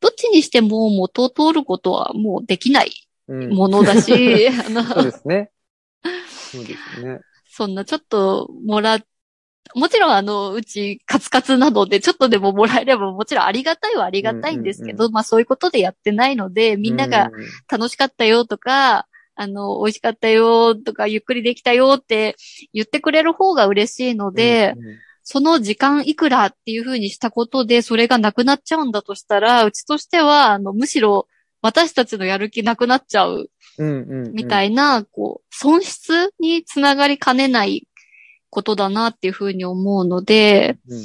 [0.01, 2.91] どっちにしても元を通ることはもうできない
[3.29, 5.51] うんものだし、 あのそうですね。
[6.03, 7.21] そうですね。
[7.49, 8.99] そんなちょっともら、
[9.75, 17.33] もちろんあの、うちカツカツなので、ちょっとでももらえればもちろんありがたいはありがたいんですけど、まあそういうことでやってないので、みんながうん
[17.71, 22.35] 楽しかったよとか、あの、美味しかったよとか、ゆっくりできたよって
[22.73, 24.97] 言ってくれる方が嬉しいので、うんうん。
[25.31, 31.29] その時間いくらっていう風にしたことで、それがなくなっちゃうんだとしたら、うちとしては、あの、むしろ
[31.61, 34.33] 私たちのやる気なくなっちゃううんうんうん。
[34.33, 37.87] みたいな、こう、損失につながりかねない
[38.51, 40.99] ことだなっていうふうに思うので、うん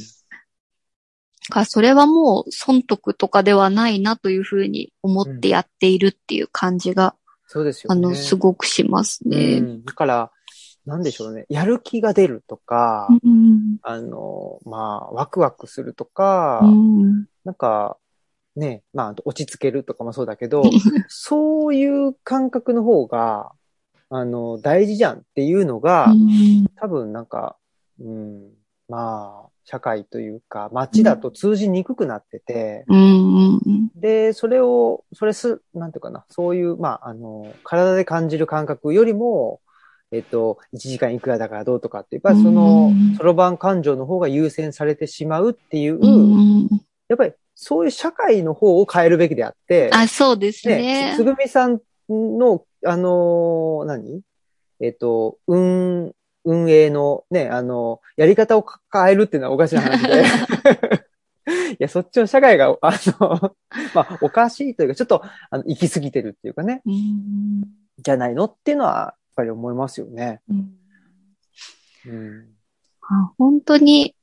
[1.49, 7.15] かそれはもう損得とかではないなというふうに思ってやっているっていう感じが、
[7.47, 7.99] そうですよね。
[7.99, 9.57] あの、すごくしますね。
[9.57, 10.31] うんだから、
[10.85, 11.45] なんでしょうね。
[11.49, 17.97] やる気が出るとか、うんあの、まあ、ワクワクするとか、うんなんか、
[18.55, 20.63] ね、まあ、落ち着けるとかもそうだけど、
[21.09, 23.51] そういう感覚の方が、
[24.17, 26.65] あの、大事じゃんっていうのが、うん。
[26.75, 27.57] 多分なんか、
[27.99, 28.51] うん、
[28.87, 33.55] まあ、社会というか、街だと通じにくくなってて、うん。
[33.55, 33.89] うん。
[33.95, 39.61] で、それを、それす、なんていうかな、そういう、まあ、あの、体で感じる感覚よりも、
[40.11, 46.67] えっと、1時間いくらだからどうとかっていうか、そのうん、そろばん感情の方が優先されてしまうっていう、うん。
[47.07, 51.23] やっぱりそういう社会の方を変えるべきであって、あ、そうですね、ねつ。
[51.23, 51.79] ぐみさん
[52.09, 54.21] の、あのー何？
[54.79, 56.13] えっと、運、
[56.45, 60.23] 運営のね、あの、やり方を変えるっていうのはおかしな話で。
[61.73, 63.55] いや、そっちの社会が、あの、
[63.93, 67.63] まあ、おかしいというか、ちょっと、あの、行き過ぎてるっていうかね、うん
[67.99, 70.41] じゃないのっていうのは、やっぱり思いますよね。
[70.49, 70.77] うん
[72.05, 72.47] うん。
[73.01, 74.15] あ本当に、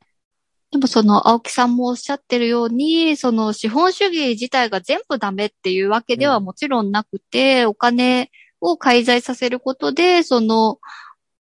[0.71, 6.45] でもその青木さんもおっしゃってるように、その資本主義自体が全部ダメっていうわけではうん。
[6.45, 10.79] もちろんなくて、お金を介在させることで、その、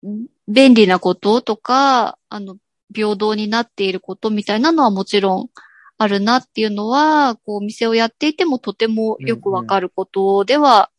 [0.06, 2.58] ん便利なこととか、あの、
[2.94, 5.50] 平等になっていることみたいなのはもちろん
[5.98, 10.92] あるなっていうのは、こう、お店をやっていてもとてもよくわかることでは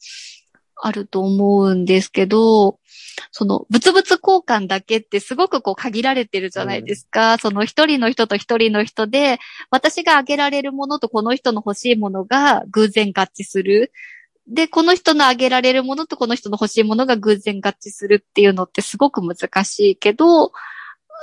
[0.77, 2.79] あると思うんですけど、
[3.30, 7.38] その、物々交換だけってすごくこう限られてるじゃないですか。
[7.38, 9.38] その一人の人と一人の人で、
[9.70, 13.92] 私があげられるものとこの人の欲しいものが偶然合致する。
[14.46, 20.52] で、この人のあげられるものとこの人の欲しいものが偶然合致するっていうのってすごく難しいけど、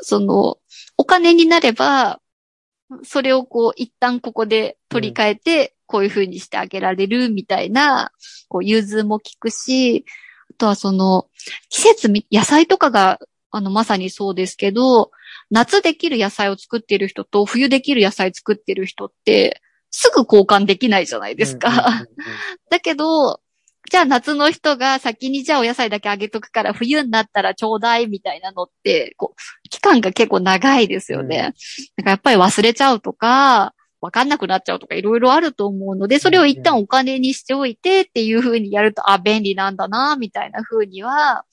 [0.01, 0.57] その、
[0.97, 2.19] お金になれば、
[3.03, 8.11] それをこう、一旦ここで取り替えて、こういう風にしてあげられるみたいな、
[8.47, 10.05] こう、融通も効くし、
[10.51, 11.27] あとはその、
[11.69, 13.19] 季節み、野菜とかが、
[13.51, 15.11] あの、まさにそうですけど、
[15.49, 21.69] 夏できる野菜を作っている人と冬できる野菜作っている人って、すぐ交換できないじゃないですか。
[22.69, 23.41] だけど、
[23.89, 31.37] じゃあ夏の人が先にじゃあお野菜だけあげとくから冬になったらちょうだいみたいなのって、こう、期間が結構長いですよね。
[31.37, 31.43] うん
[31.97, 41.45] なんかやっぱり忘れちゃうとか、わかんなくなっちゃうとかいろいろあると思うので、それを一旦お金にしておいてっていう風にやると、あ、便利なんだな、みたいな風には、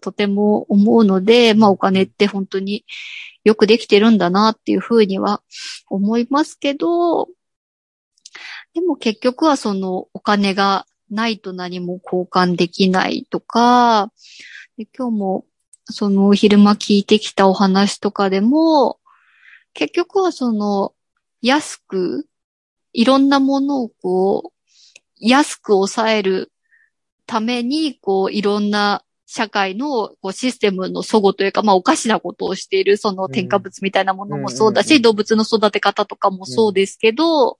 [0.00, 2.84] とても思うので、まあお金って本当に
[3.44, 5.40] よくできてるんだなっていう風には
[5.88, 7.28] 思いますけど、
[8.74, 14.12] でも結局はそのお金がないと何も交換できないとか、
[14.76, 15.46] で今日も
[15.84, 18.98] その昼間聞いてきたお話とかでも、
[19.74, 20.92] 結局はその
[21.42, 22.26] 安く、
[22.92, 24.58] いろんなものをこう、
[25.20, 26.52] 安く抑える
[27.26, 37.58] ために、こう、いろんな社会のこうシステムの齟齬というか、まあおかしなことをしている、その添加物みたいなものもそうだし、動物の育て方とかもそうですけど、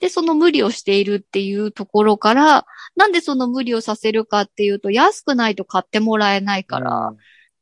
[0.00, 2.66] で、その無理をしているっていうところから、
[2.96, 7.14] なんでその無理をさせるかっていうと、安くないと買ってもらえないから。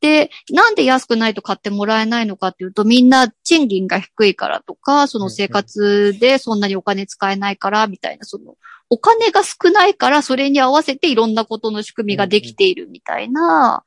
[0.02, 8.56] で、なんで安くないと買ってもらえないのかっていうと、みんな賃金が低いからとか、その生活でそんなにお金使えないから、みたいな、その、
[8.90, 13.84] お金が少ないから、それに合わせていろんなことの仕組みができているみたいな、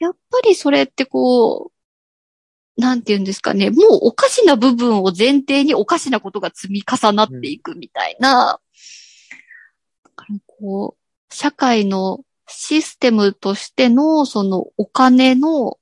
[0.00, 8.58] やっぱりそれってこう、なんて言うんですかね、もうおかしな部分を前提におかしなことが積み重なっていくみたいな、
[10.46, 15.78] こう、社会のシステムとしての、そのお金の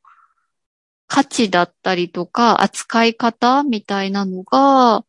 [1.06, 5.04] 価値だったりとか、扱い方みたいなのが、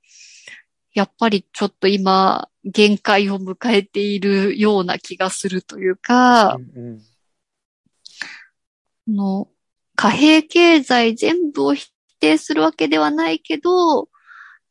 [0.93, 7.01] やっぱりちょっと今、限界を迎えているような気がするというか、うん
[9.07, 9.15] うん。
[9.15, 9.49] の
[9.95, 14.09] 貨幣経済全部を否定するわけではないけど、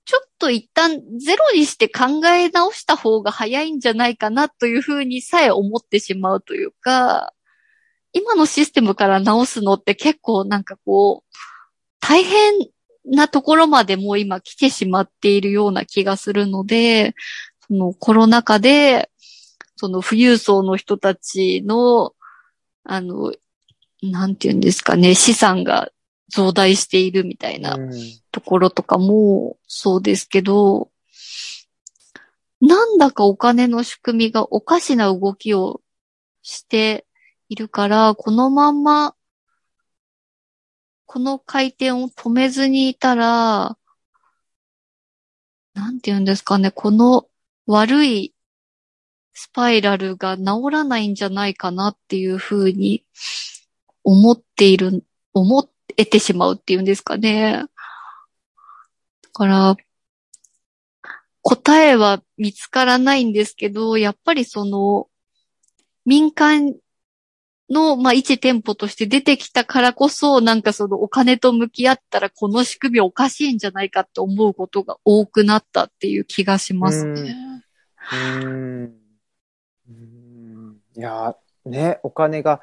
[0.04, 7.32] ちょっと一旦ゼロにして考え直した方が早いんじゃないかなというふうにさえ思ってしまうというか、
[8.12, 11.36] 今のシステムから直すのって結構なんかこう、
[12.00, 12.54] 大変
[13.06, 17.14] なところまでもう今来てしまっているような気がするので、
[17.66, 19.10] そのコロナ禍で、
[19.76, 22.14] その富裕層の人たちの、
[22.84, 23.32] あの、
[24.02, 25.90] なんていうんですかね、資産が
[26.28, 27.90] 増大しているみたいなうん。
[28.30, 30.90] ところとかもそうですけど、
[32.60, 35.82] なんだかお金の仕組みがおかしな動きを
[36.42, 37.06] して
[37.48, 39.14] いるから、このまんま、
[41.06, 43.76] この回転を止めずにいたら、
[45.74, 47.28] なんて言うんですかね、この
[47.66, 48.34] 悪い
[49.32, 53.04] スパイラルが治らないんじゃないかなっていうふうに
[54.04, 55.58] 思っている、思
[55.96, 57.64] えてしまうっていうんですかね。
[59.22, 59.76] だから、
[61.42, 65.08] 答えは見つからないんですけど、やっぱりその、
[66.06, 66.74] 民間
[67.70, 77.36] の、まあ、一店舗として出てきたからこそ、なんかそのお金と向き合ったらこの仕組みおかしいんじゃないかって思うことが多くなったっていう気がしますね。
[78.12, 78.94] うん
[79.88, 82.60] うんいや、ね、お金が、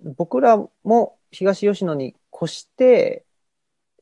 [0.00, 2.14] 僕らも東吉野に
[2.44, 3.24] 越して、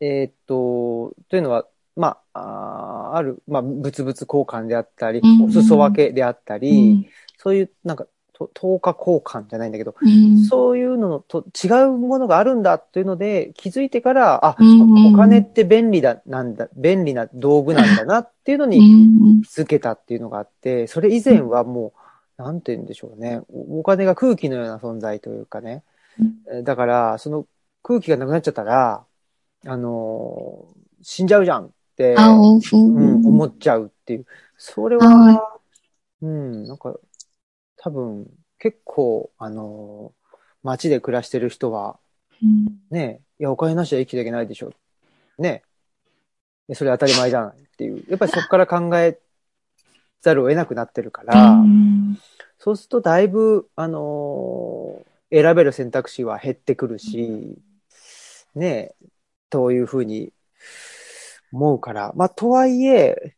[0.01, 1.66] えーっと、というのは、
[1.97, 5.45] まあ、ある、まあ、物々交換であったり、うん。
[5.45, 7.07] お裾分けであったうり、ん。
[7.36, 10.45] そういう、なんか、と等価交換じゃないんだけど、うん。
[10.45, 15.14] そういうのと違うものがあるんだというので気づいてから、あ、うん。
[15.14, 19.43] お金って便利だ、なんだ、便利な道具なんだなっていうのうにん。
[19.43, 21.93] 気づけたっていうのがあって、それ以前はも
[22.38, 23.43] う、なんて言うんでしょうね。
[23.53, 25.82] おお金が空気のような存在というかね。
[26.51, 27.47] えだから、その
[27.83, 29.05] 空気がなくなっちゃったら、
[29.66, 34.26] あのー死んじゃうじゃんって、あ、ううん、ん、思っちゃうっていう。
[34.59, 35.59] それはは、
[36.20, 36.95] うん、なんか、
[37.78, 38.28] 多分、
[38.59, 40.20] 結構、あのー
[40.62, 41.99] 街で暮らしてる人は、
[42.43, 44.74] うんね、いや、お金なしは生きていけないでしょ。
[45.39, 45.62] ね。
[46.68, 48.05] でそれ当たり前じゃないっていう。
[48.11, 49.18] やっぱりそこから考え
[50.20, 52.18] ざるを得なくなってるから、うん
[52.59, 57.57] そうするとだいぶ、あのー選べる選択肢は減ってくるし、
[58.55, 58.94] ね、
[59.48, 60.32] というふうに
[61.53, 62.12] 思うから。
[62.16, 63.34] まあ、とはいえ、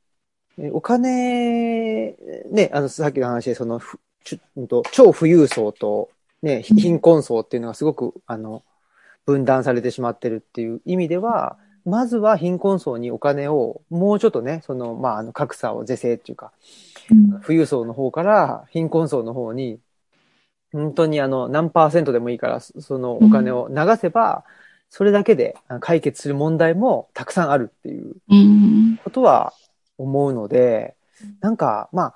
[0.58, 2.16] えお金、
[2.50, 6.10] ね、あの、さっきの話で、その、ふちょうんと超富裕層と、
[6.42, 8.62] ね、ひ貧困層っていうのがすごく、あの、
[9.24, 16.52] 分断されてしまってるっていう意味では、まずは貧困層にお金を、もうちょっとね、その、まあ、あの、格差を是正っていうか、
[17.10, 19.80] うん富裕層の方から貧困層の方に、
[20.72, 24.44] 本当にあの、何パーセントでもいいから、そそのお金を流せば、
[24.95, 29.01] それだけで解決する問題もたくさんあるっていううん。
[29.03, 29.55] ことは
[29.97, 30.97] 思うので、
[31.40, 32.14] なんか、まあ、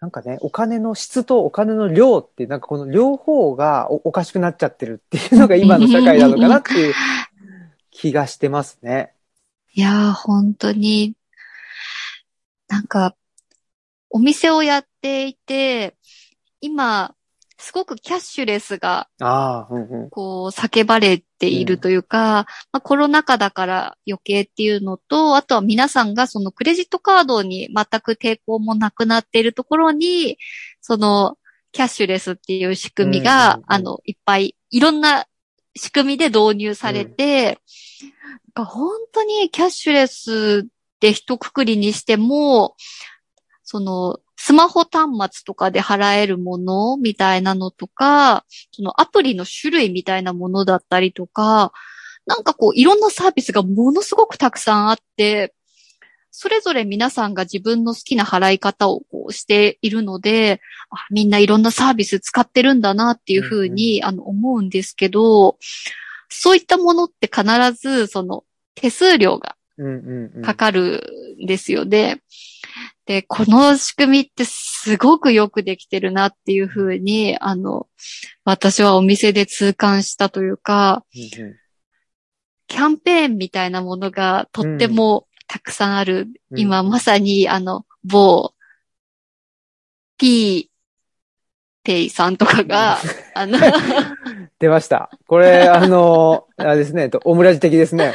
[0.00, 6.94] なんかね、お金の質とお金の量って、なんかこの両方がおおかしくなっちゃってるっていうのが今の社会なのかなっていう
[7.92, 9.12] 気がしてますね。
[9.74, 11.14] いやー、本当に、
[12.68, 13.14] なんか、
[14.08, 15.94] お店をやっていて、
[16.62, 17.14] 今、
[17.62, 20.10] すごくキャッシュレスが、ああ、うんうん。
[20.10, 30.38] こう、叫ばれているというか、まあ、コロナ禍だから余計っていうのと、あとは皆さんがそのクレジットカードに全く抵抗もなくなっているところに、
[30.80, 31.38] その、
[31.70, 33.64] キャッシュレスっていう仕組みうんが、うんうん。
[33.68, 35.26] あの、いっぱい、いろんな
[35.76, 37.54] 仕組みで導入されて、なん
[38.54, 40.66] か本当にキャッシュレス
[41.00, 42.74] で一括りにしても、
[43.62, 51.72] その、スマホ端末とかで払えるものみたいなのとか、そのアプリの種類みたいなものだったりとか、
[52.26, 55.54] なんかこういろんなサービスがものすごくたくさんあって、
[56.32, 65.56] それぞれ皆さんが自分の好きな払い方をこうしているので、あみんないろんなサービス使ってるんだなっていうふうに、あの思うんですけど、
[66.28, 67.44] そういったものって必
[67.80, 68.42] ずその
[68.74, 70.42] 手数料がうんうんうん。
[70.42, 72.22] かかるんですよね。
[73.12, 77.86] で、この仕組みってすごくよくできてるなっていうふうに、あの、
[78.42, 86.30] 私はお店で痛感したというか、キャンペーンみたいなものがとってもたくさんある。
[86.50, 88.54] うん今まさに、あの、某、
[90.16, 90.70] P、
[91.84, 92.96] ペイさんとかが、
[93.34, 93.58] あの、
[94.58, 95.10] 出ました。
[95.26, 98.14] これ、あの、あれですね、とオムラジ的ですね。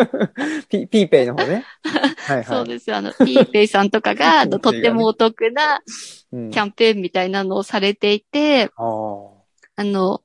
[0.68, 1.64] ピピーペイの方ね。
[1.84, 2.44] はいはい。
[2.44, 2.96] そうですよ。
[2.96, 5.82] あの、P ペイさんとかが、 とってもお得な
[6.32, 9.28] うんキャンペーンみたいなのをされていて、あー
[9.76, 10.22] あの、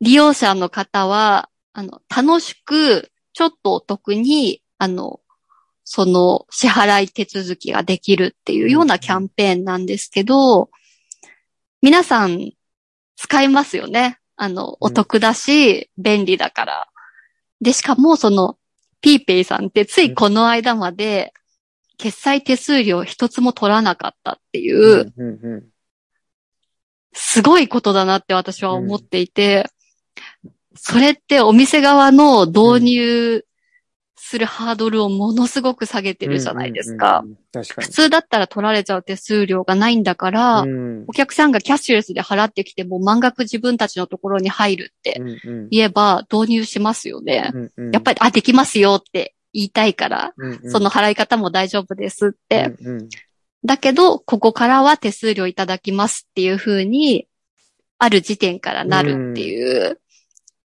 [0.00, 5.20] 利用者の方は、あの、楽しく、ちょっとお得に、あの、
[5.84, 10.70] その支払い手続きができるっていうようなキャンペーンなんですけど、
[11.80, 12.52] 皆さん
[13.16, 14.18] 使いますよね。
[14.36, 16.88] あの、お得だし、便利だから。
[17.60, 18.56] で、しかもその、
[19.00, 21.32] ピーペイさんってついこの間まで、
[21.96, 25.12] 決済手数料一つも取らなかったっていう、
[27.12, 29.68] すごいことだなって私は思っていて、
[30.76, 33.44] それってお店側の導入
[34.20, 37.20] するハードルをものすごく下げてるじゃないですか。
[37.20, 40.70] うんうんうん確か普通だったら取られちゃう手数料がないんだから、に。
[40.70, 47.50] うんお客さんがキャッシュレスで払ってきても満額自分たちのところに入るってうんうん言えば導入しますよね。
[47.54, 52.74] うんうんやっぱり、あ、できますよって言いたいから、うんうんその払い方も大丈夫ですって。
[52.80, 53.08] うんうん
[53.64, 57.26] だけど、ここからは手数料いただきますっていう風に、
[57.98, 60.00] ある時点からなるっていう。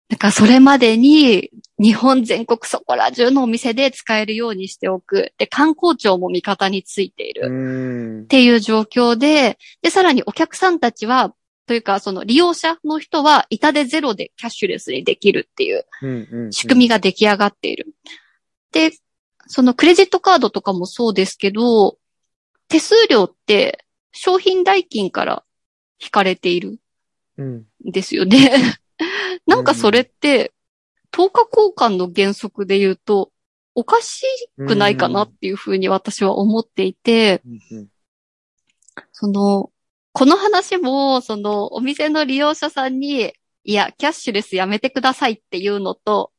[0.09, 5.33] だからそれまでに、日本全国そこら中のお店で使えるようにしておく。
[5.39, 7.49] で、観光庁も味方についている。
[7.49, 11.35] うんっていう状況で、で、さらにお客さんたちは、
[11.67, 17.95] というか、その利用者の人は、板でゼロでキャッシュレスにできるっていう仕組みが出来上がっている。
[18.73, 18.91] で、
[19.47, 21.99] そのクレジットカードとかもそうですけど、
[22.69, 25.45] 手数料って商品代金から
[26.01, 26.79] 引かれている
[27.39, 28.81] うんんですよね。
[29.47, 30.53] なんかそれって、
[31.13, 33.31] 10日交換の原則で言うと、
[33.75, 34.25] おかし
[34.57, 37.43] くないかなっていうふうに私は思っていて、
[39.13, 39.71] その、
[40.13, 43.33] この話も、その、お店の利用者さんに、
[43.63, 46.33] いや、キャッシュレスやめてくださいっていうのと、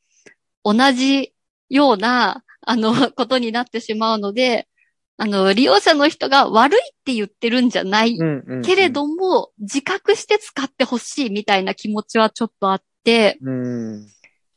[0.65, 1.33] 同じ
[1.69, 4.67] ような、あの、 ことになってしまうので、
[5.15, 8.17] あの、利用者の人が悪いって言ってるんじゃない
[8.65, 14.07] けれども、自覚して使ってほしいみたいな気持ちはちょっとあって、うん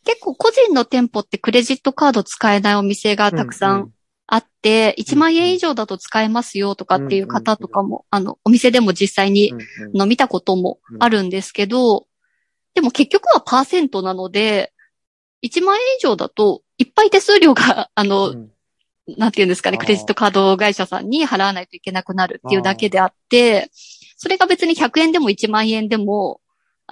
[0.05, 3.93] 結構個人の店舗ってクレジットカード使えないお店がたくさん
[4.27, 9.53] あって、1万円以上だと使えますよとかっていう方とかも、あの、お店でも実際に
[9.95, 12.07] の見たこともあるんですけど、
[12.75, 14.73] でも結局はパーセントなので、
[15.43, 18.53] 1万円以上だと、いっぱい手数料が、 あの、うん。
[19.19, 23.69] なんていうんですかね、クレジットカード会社さんに払わないといけなくなるっていうだけであって、
[24.17, 26.41] それが別に100円でも1万円でも、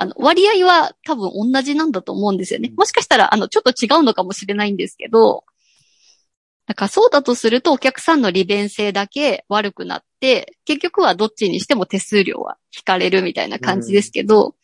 [0.01, 2.73] あの、割合は多分同じなんだと思うんですよね。
[2.75, 5.45] もしかしたら、あの、ちょっと違うのかもしれないんですけど、
[6.67, 14.55] だからそうだとするとお客さんの利便性だけ悪くなって、結局はどっちにしても手数料は引かれるみたいな感じですけど、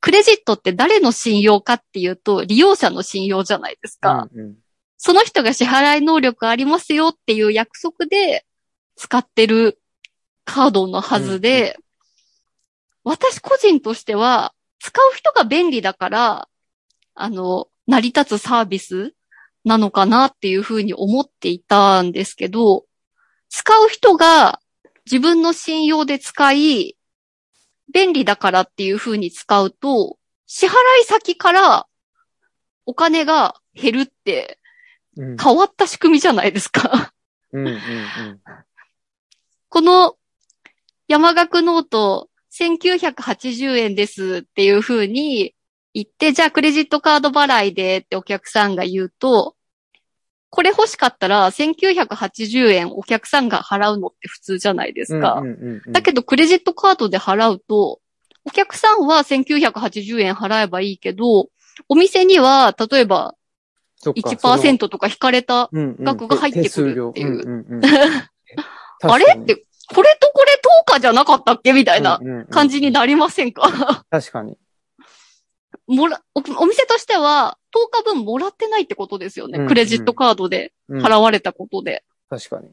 [0.00, 4.28] クレジットって誰の信用かっていうと、利用者の信用じゃないですか。
[4.32, 4.56] うんうん
[5.00, 8.44] その人が支払い能力ありますよっていう約束で
[8.96, 9.80] 使ってる
[10.44, 11.78] カードのはずで、
[13.04, 16.48] 私個人としては、使う人が便利だから、
[17.14, 19.14] あの、成り立つサービス
[19.64, 22.84] なのかなっていうふうに思っていたんですけど、
[23.48, 24.60] 使う人が
[25.06, 26.96] 自分の信用で使い、
[27.92, 30.70] 便利だからっていうふうに使うと、支払
[31.02, 31.86] い先から
[32.86, 34.58] お金が減るって
[35.16, 37.12] うん変わった仕組みじゃないですか。
[37.52, 38.40] うんうんうん
[39.70, 40.16] この
[41.08, 45.54] 山岳ノート1980円ですっていう風に
[45.94, 49.54] 言って、じゃあクレジットカード払いでってお客さんが言うと、
[50.50, 55.34] これ欲しかったら1980円お客さんが払うのって普通じゃないですか。
[55.34, 55.92] うんうんうんうん。
[55.92, 58.00] だけどクレジットカードで払うと、
[58.44, 61.48] お客さんは1980円払えばいいけど、
[61.88, 63.34] お店には例えば
[63.96, 67.80] そっか1%とか引かれた、額が入ってくるっていう。
[69.02, 69.64] あれって、
[69.94, 70.52] これとこれ
[70.86, 71.72] 10日じゃなかったっけ？
[71.72, 72.20] みたいな
[72.50, 74.04] 感じにななりませんか？
[74.10, 74.56] 確かに。
[75.86, 79.56] もらお、お店としては10日分もらってないってことですよね？
[79.58, 82.04] うんうんクレジットカードでうん払われたことで。
[82.28, 82.70] 確かに。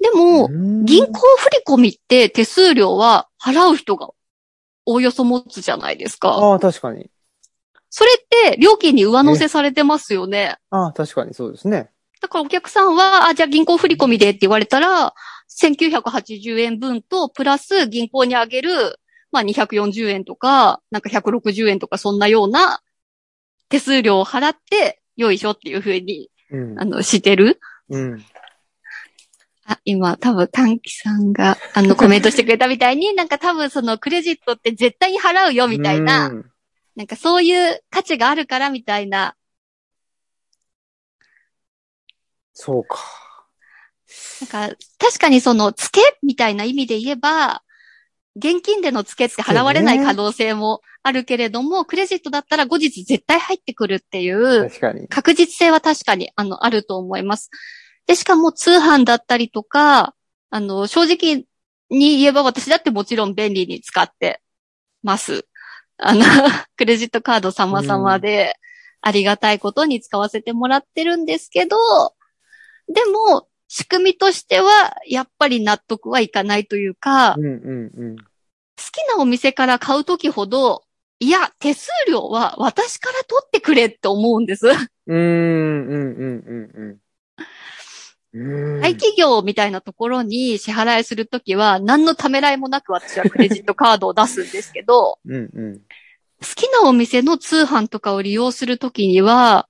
[0.00, 4.10] でも、うん銀行振込って手数料は払う人が
[4.86, 6.28] おおよそ持つじゃないですか。
[6.30, 7.10] ああ、確かに。
[7.90, 10.56] それって料金に上乗せされてますよね。
[10.70, 11.90] ああ、確かにそうですね。
[12.20, 15.14] だからお客さんは、あ、じゃあ銀行振込でって言われたら、
[15.48, 19.00] 1980円分と、プラス銀行にあげる、
[19.30, 22.80] まあ240円とか、なんか160円とかそんなような
[23.68, 26.84] 手数料を払って、よいしょっていうふうに、うんあ。
[26.84, 27.60] の、してる。
[27.90, 28.24] うん。
[29.66, 36.50] あ、今、多分、短期さんが、あの、コメントしてくれたみたいに、 なんか多分そのクレジットって絶対に払うよみたいな、うん。
[36.96, 39.36] なんかそういう価値があるからみたいな、
[42.60, 43.27] そうか。
[44.40, 47.62] なんか、確かにその、付けみたいな意味で言えば、
[48.36, 54.70] 現金での付けって払われない可能性もあるけれども、クレジットだったら後日絶対入ってくるっていう。
[55.08, 57.50] 確実性は確かに、あの、あると思います。
[58.06, 60.14] で、しかも通販だったりとか、
[60.50, 61.44] あの、正直
[61.90, 64.40] に言えば私だってもちろん便利に使って
[65.02, 65.46] ます。
[65.98, 66.20] あの、
[66.76, 68.54] クレジットカード様々で、
[69.00, 71.76] ありがたいことに使わせてもらってるんですけど、
[72.88, 78.16] でも、仕組みとしては、やっぱり納得はいかないというか、うんうんうん。
[78.16, 78.24] 好
[78.76, 80.84] きなお店から買うときほど、
[81.20, 84.68] いや、手数料は私から取ってくれって思うんです。
[84.68, 86.90] うーん、うん、うん、うん、うん。
[86.90, 87.00] うん
[88.80, 95.80] 大企業みたいなところに支払いするときは、何のためらいもなく私はクレジットカードを出すんですけど、うん、うん。
[96.40, 99.68] 好きなお店の通販とかを利用するときには、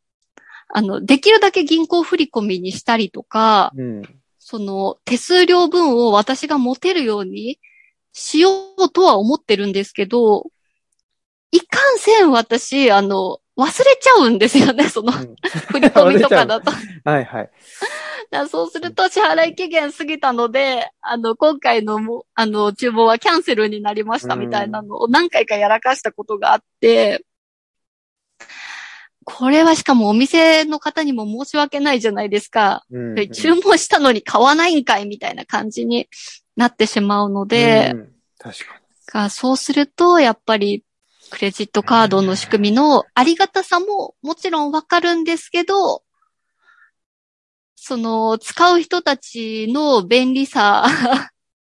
[0.69, 4.03] あの、できるだけ銀行振込にしたりとか、うん。
[4.39, 7.59] その手数料分を私が持てるように
[8.15, 10.47] しようとは思ってるんですけど、
[11.51, 15.35] いかんせん私、あの、忘れちゃうんですよね、 そのうん
[15.73, 16.71] 振り込みとかだと。
[17.05, 17.51] はい、はい。
[18.49, 27.25] そうすると支払い期限過ぎたので、あの、今回のも、あの、注文はキャンセルになりましたみたいなのを何回かやらかしたことがあって、
[29.25, 32.85] これはしかもお店の方にも申し訳ないじゃないですか。
[32.91, 36.09] うんで注文したのに買わないんかいみたいな感じに
[36.57, 38.79] なってしまうので、うん確か
[39.13, 40.85] がそうすると、やっぱり、
[41.31, 46.03] クレジットカードの仕組みのありがたさももちろんわかるんですけど、
[47.75, 50.87] その、使う人たちの便利さ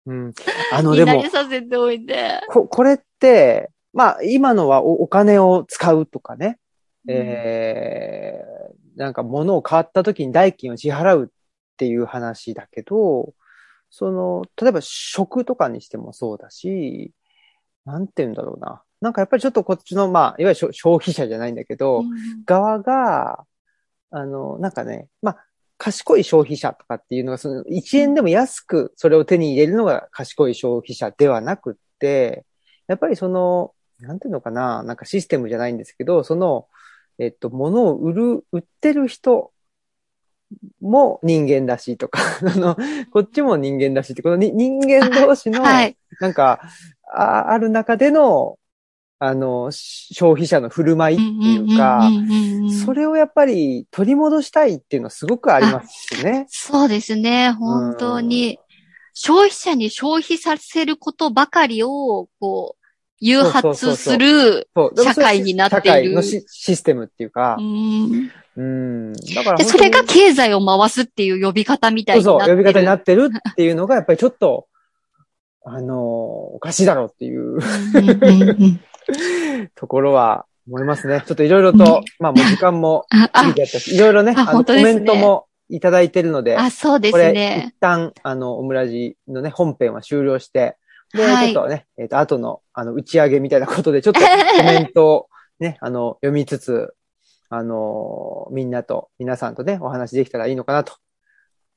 [0.05, 0.13] に。
[0.13, 0.33] うん。
[0.71, 2.41] あの、 でもさせておいて。
[2.49, 6.57] こ、これって、まあ、今のはおお金を使うとかね、
[7.07, 13.33] えー、なんか物を買った時に代金を支払うっていう話だけど、
[13.89, 17.11] その、例えば食とかにしてもそうだし、
[17.85, 18.83] なんて言うんだろうな。
[19.01, 23.45] なんかやっぱりちょっとこっちの、まあ、いわゆる消消費者じゃないんだけど、うん側が、
[24.11, 25.45] あの、なんかね、まあ、
[25.77, 32.45] 賢い消費者とかっていうのが、その1円でも安くそれを手に入れるのが賢い消費者ではなくって、
[32.87, 36.67] やっぱりその、なんていうのかな、なんかシステムじゃないんですけど、その、
[37.21, 39.51] えっと、物を売る、売ってる人
[40.81, 42.75] も人間だしとか、 あの、
[43.11, 45.95] こっちも人間だしって、このに人間同士の、はい。
[46.19, 46.61] なんか、
[47.13, 48.57] あある中での、
[49.19, 52.09] あの、し消費者の振る舞いっていうか、
[52.83, 56.47] それれをやっぱり取り戻したいっていうのはすごくありますしね。
[56.49, 58.57] そうですね、本当に。
[59.13, 62.80] 消費者に消費させることばかりを、こう、
[63.21, 64.67] 誘発する
[65.01, 65.83] 社会になっている。
[65.83, 67.55] 社会のシシステムっていうか。
[67.59, 68.31] う、ん。
[68.57, 69.13] うん。
[69.13, 72.57] だからそれが経済を回すっていう呼び方みたいそうそう、になってる。
[72.57, 74.67] 呼び方になってるっていうのが、やっぱりちょっと、
[75.63, 77.59] あのーおかしいだろうっていう。
[79.75, 81.23] ところは思いますね。
[81.25, 83.05] ちょっといろいろと、まあもう時間も
[83.91, 87.75] いろいろね、ああの、コメントもいただいてるので、あ、そうでこれ、すね一。
[87.79, 90.77] 旦、あの、オムラジのね、本編は終了して、
[91.13, 94.19] で、はいちょっとね、えっ、と、後の、あの、打ち上げみたいなことで、ちょっと
[94.57, 95.27] コメントを
[95.59, 96.93] ね、あの、読みつつ、
[97.53, 100.93] あのみんなと、皆さんとね、お話できたらいいのかなと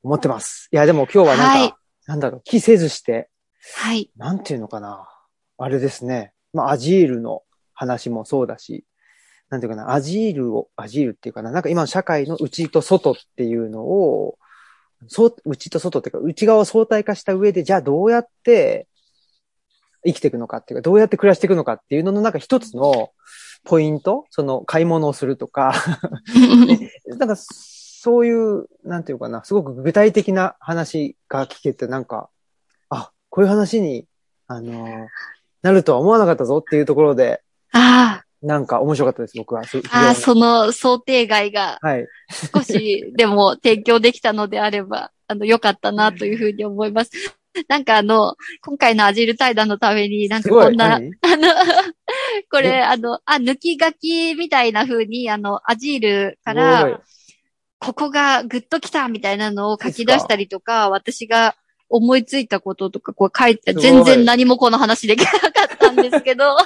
[0.04, 0.68] 思ってます。
[0.70, 1.74] いや、でも今日はなんか、はい
[2.06, 3.30] なんだろう、気せずして、
[3.76, 4.10] はい。
[4.16, 5.08] なんていうのかな。
[5.56, 6.32] あれですね。
[6.52, 7.42] まあ、アジールの
[7.72, 8.84] 話もそうだし、
[9.48, 14.38] なんていうかな、アジールを、アジールっていうかな、なんか今の社会の内と外っていうのを、
[15.08, 18.86] そう、内と外っていうか、内側を相対化した上で、じゃあどうやって
[20.04, 23.10] 生きていくのかっていうか、どうやって暮らしていくのかっていうののなんか一つの
[23.64, 25.74] ポイントその買い物をするとか、
[27.18, 32.28] なんかそういう、なんていうかな、すごく具体的な話が聞けて、なんか、
[32.90, 34.06] あ、こういう話に、
[34.46, 35.06] あのー
[35.64, 37.40] なるとは思わなかったぞっていうところで、
[37.72, 39.64] あなんか面白かったです、僕は。
[39.64, 42.06] すあ、あその想定外がにはい。
[42.54, 47.12] 少しでも提供できたのであれば、あの、良かったなというふうに思います。
[47.68, 50.48] なんかあの、今回のアジール対談のために、なんか。
[50.48, 51.48] こんな、 あ何の、
[52.50, 57.00] これ、あの、あ、抜き書きみたいな風に、あの、アジールから、
[57.78, 61.54] ここがグッときたみたいなのを書き出したりとか、私が
[61.88, 65.38] 思いついたこととか、こう書いて、全然何もこの話できなか
[65.74, 66.56] ったんですけど、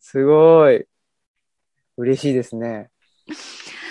[0.00, 0.86] すごい。
[1.96, 2.90] 嬉しいですね。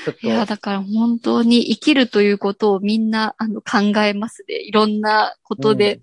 [0.08, 0.28] ちょっと。
[0.28, 6.00] いや、だから本当に生きるということをみんな、あの、考えますで、いろんなことで、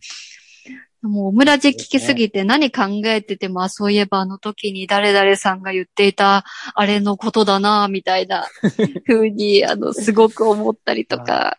[1.01, 6.45] もう、オムラジ聞きすぎて何考えてても、あそういえばあの時に誰々さんが言っていた、
[6.75, 8.47] あれのことだな、みたいな
[9.07, 11.59] 風に、あの、すごく思ったりとか、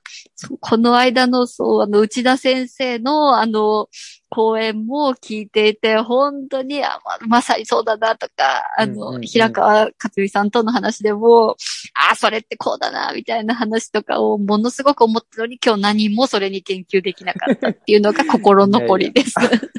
[0.59, 3.87] この間の、そう、あの、内田先生の、あの、
[4.35, 11.55] 講演も聞いていて、本当に、あままさにそうだなとか、あの、うんうんうん平川克美さんとの話でも、
[11.93, 19.35] あ、それってこうだな、みたいな話とかをものすごく思ったのに、今日何もそれに言及できなかったっていうのが心残りです。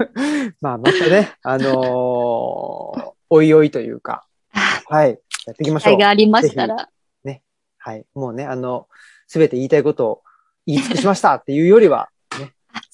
[0.62, 5.19] まあ、またね、あのーおいおいというか、はい。
[5.47, 6.01] やっていきましょう機会。
[6.03, 6.89] がありましたら。
[7.87, 8.05] はい。
[8.15, 8.89] もうね、あの、
[9.28, 10.23] すべて言いたいことを
[10.66, 12.11] 言い尽くしましたっていうよりは、あ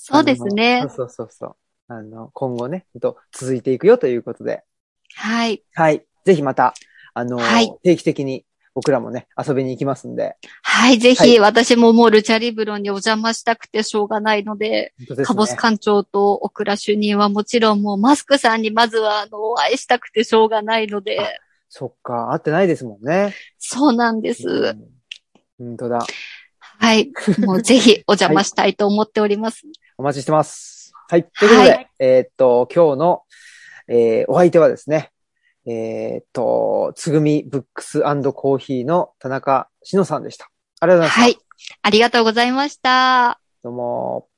[0.04, 0.80] そうですね。
[0.82, 1.56] そうそうそうそう。
[1.86, 4.64] あの、今後ね、と続いていくよということで、
[5.14, 5.62] はい。
[5.74, 6.04] はい。
[6.24, 6.74] ぜひまた、
[7.14, 15.24] あの、はい定期的に僕らもね、遊びに行きますんで、はい、ぜひ、はい私ももうルチャリブロにお邪魔したくてしょうがないので、ですね。
[15.24, 21.20] カボス館長とオクラ主任はもちろんもうマスクさんにまずはあのお会いしたくてしょうがないので、
[21.68, 23.34] そっか、会ってないですもんね。
[23.58, 24.48] そうなんです。
[24.48, 24.88] うん
[25.58, 26.04] 本当だ。
[26.78, 27.12] はい。
[27.38, 29.62] もうぜひお邪魔したいと思っております。
[30.02, 30.92] お待ちしてます。
[31.08, 31.22] はい。
[31.22, 33.22] ということで、はいえーっと、今日の、
[33.86, 35.12] えーお相手はですね、
[35.64, 40.50] えーっと、つぐみブックスコーヒーの田中しのさんでした。
[40.80, 41.20] ありがとうございました。
[41.20, 41.38] はい。
[41.82, 43.40] ありがとうございました。
[43.62, 44.31] どうも。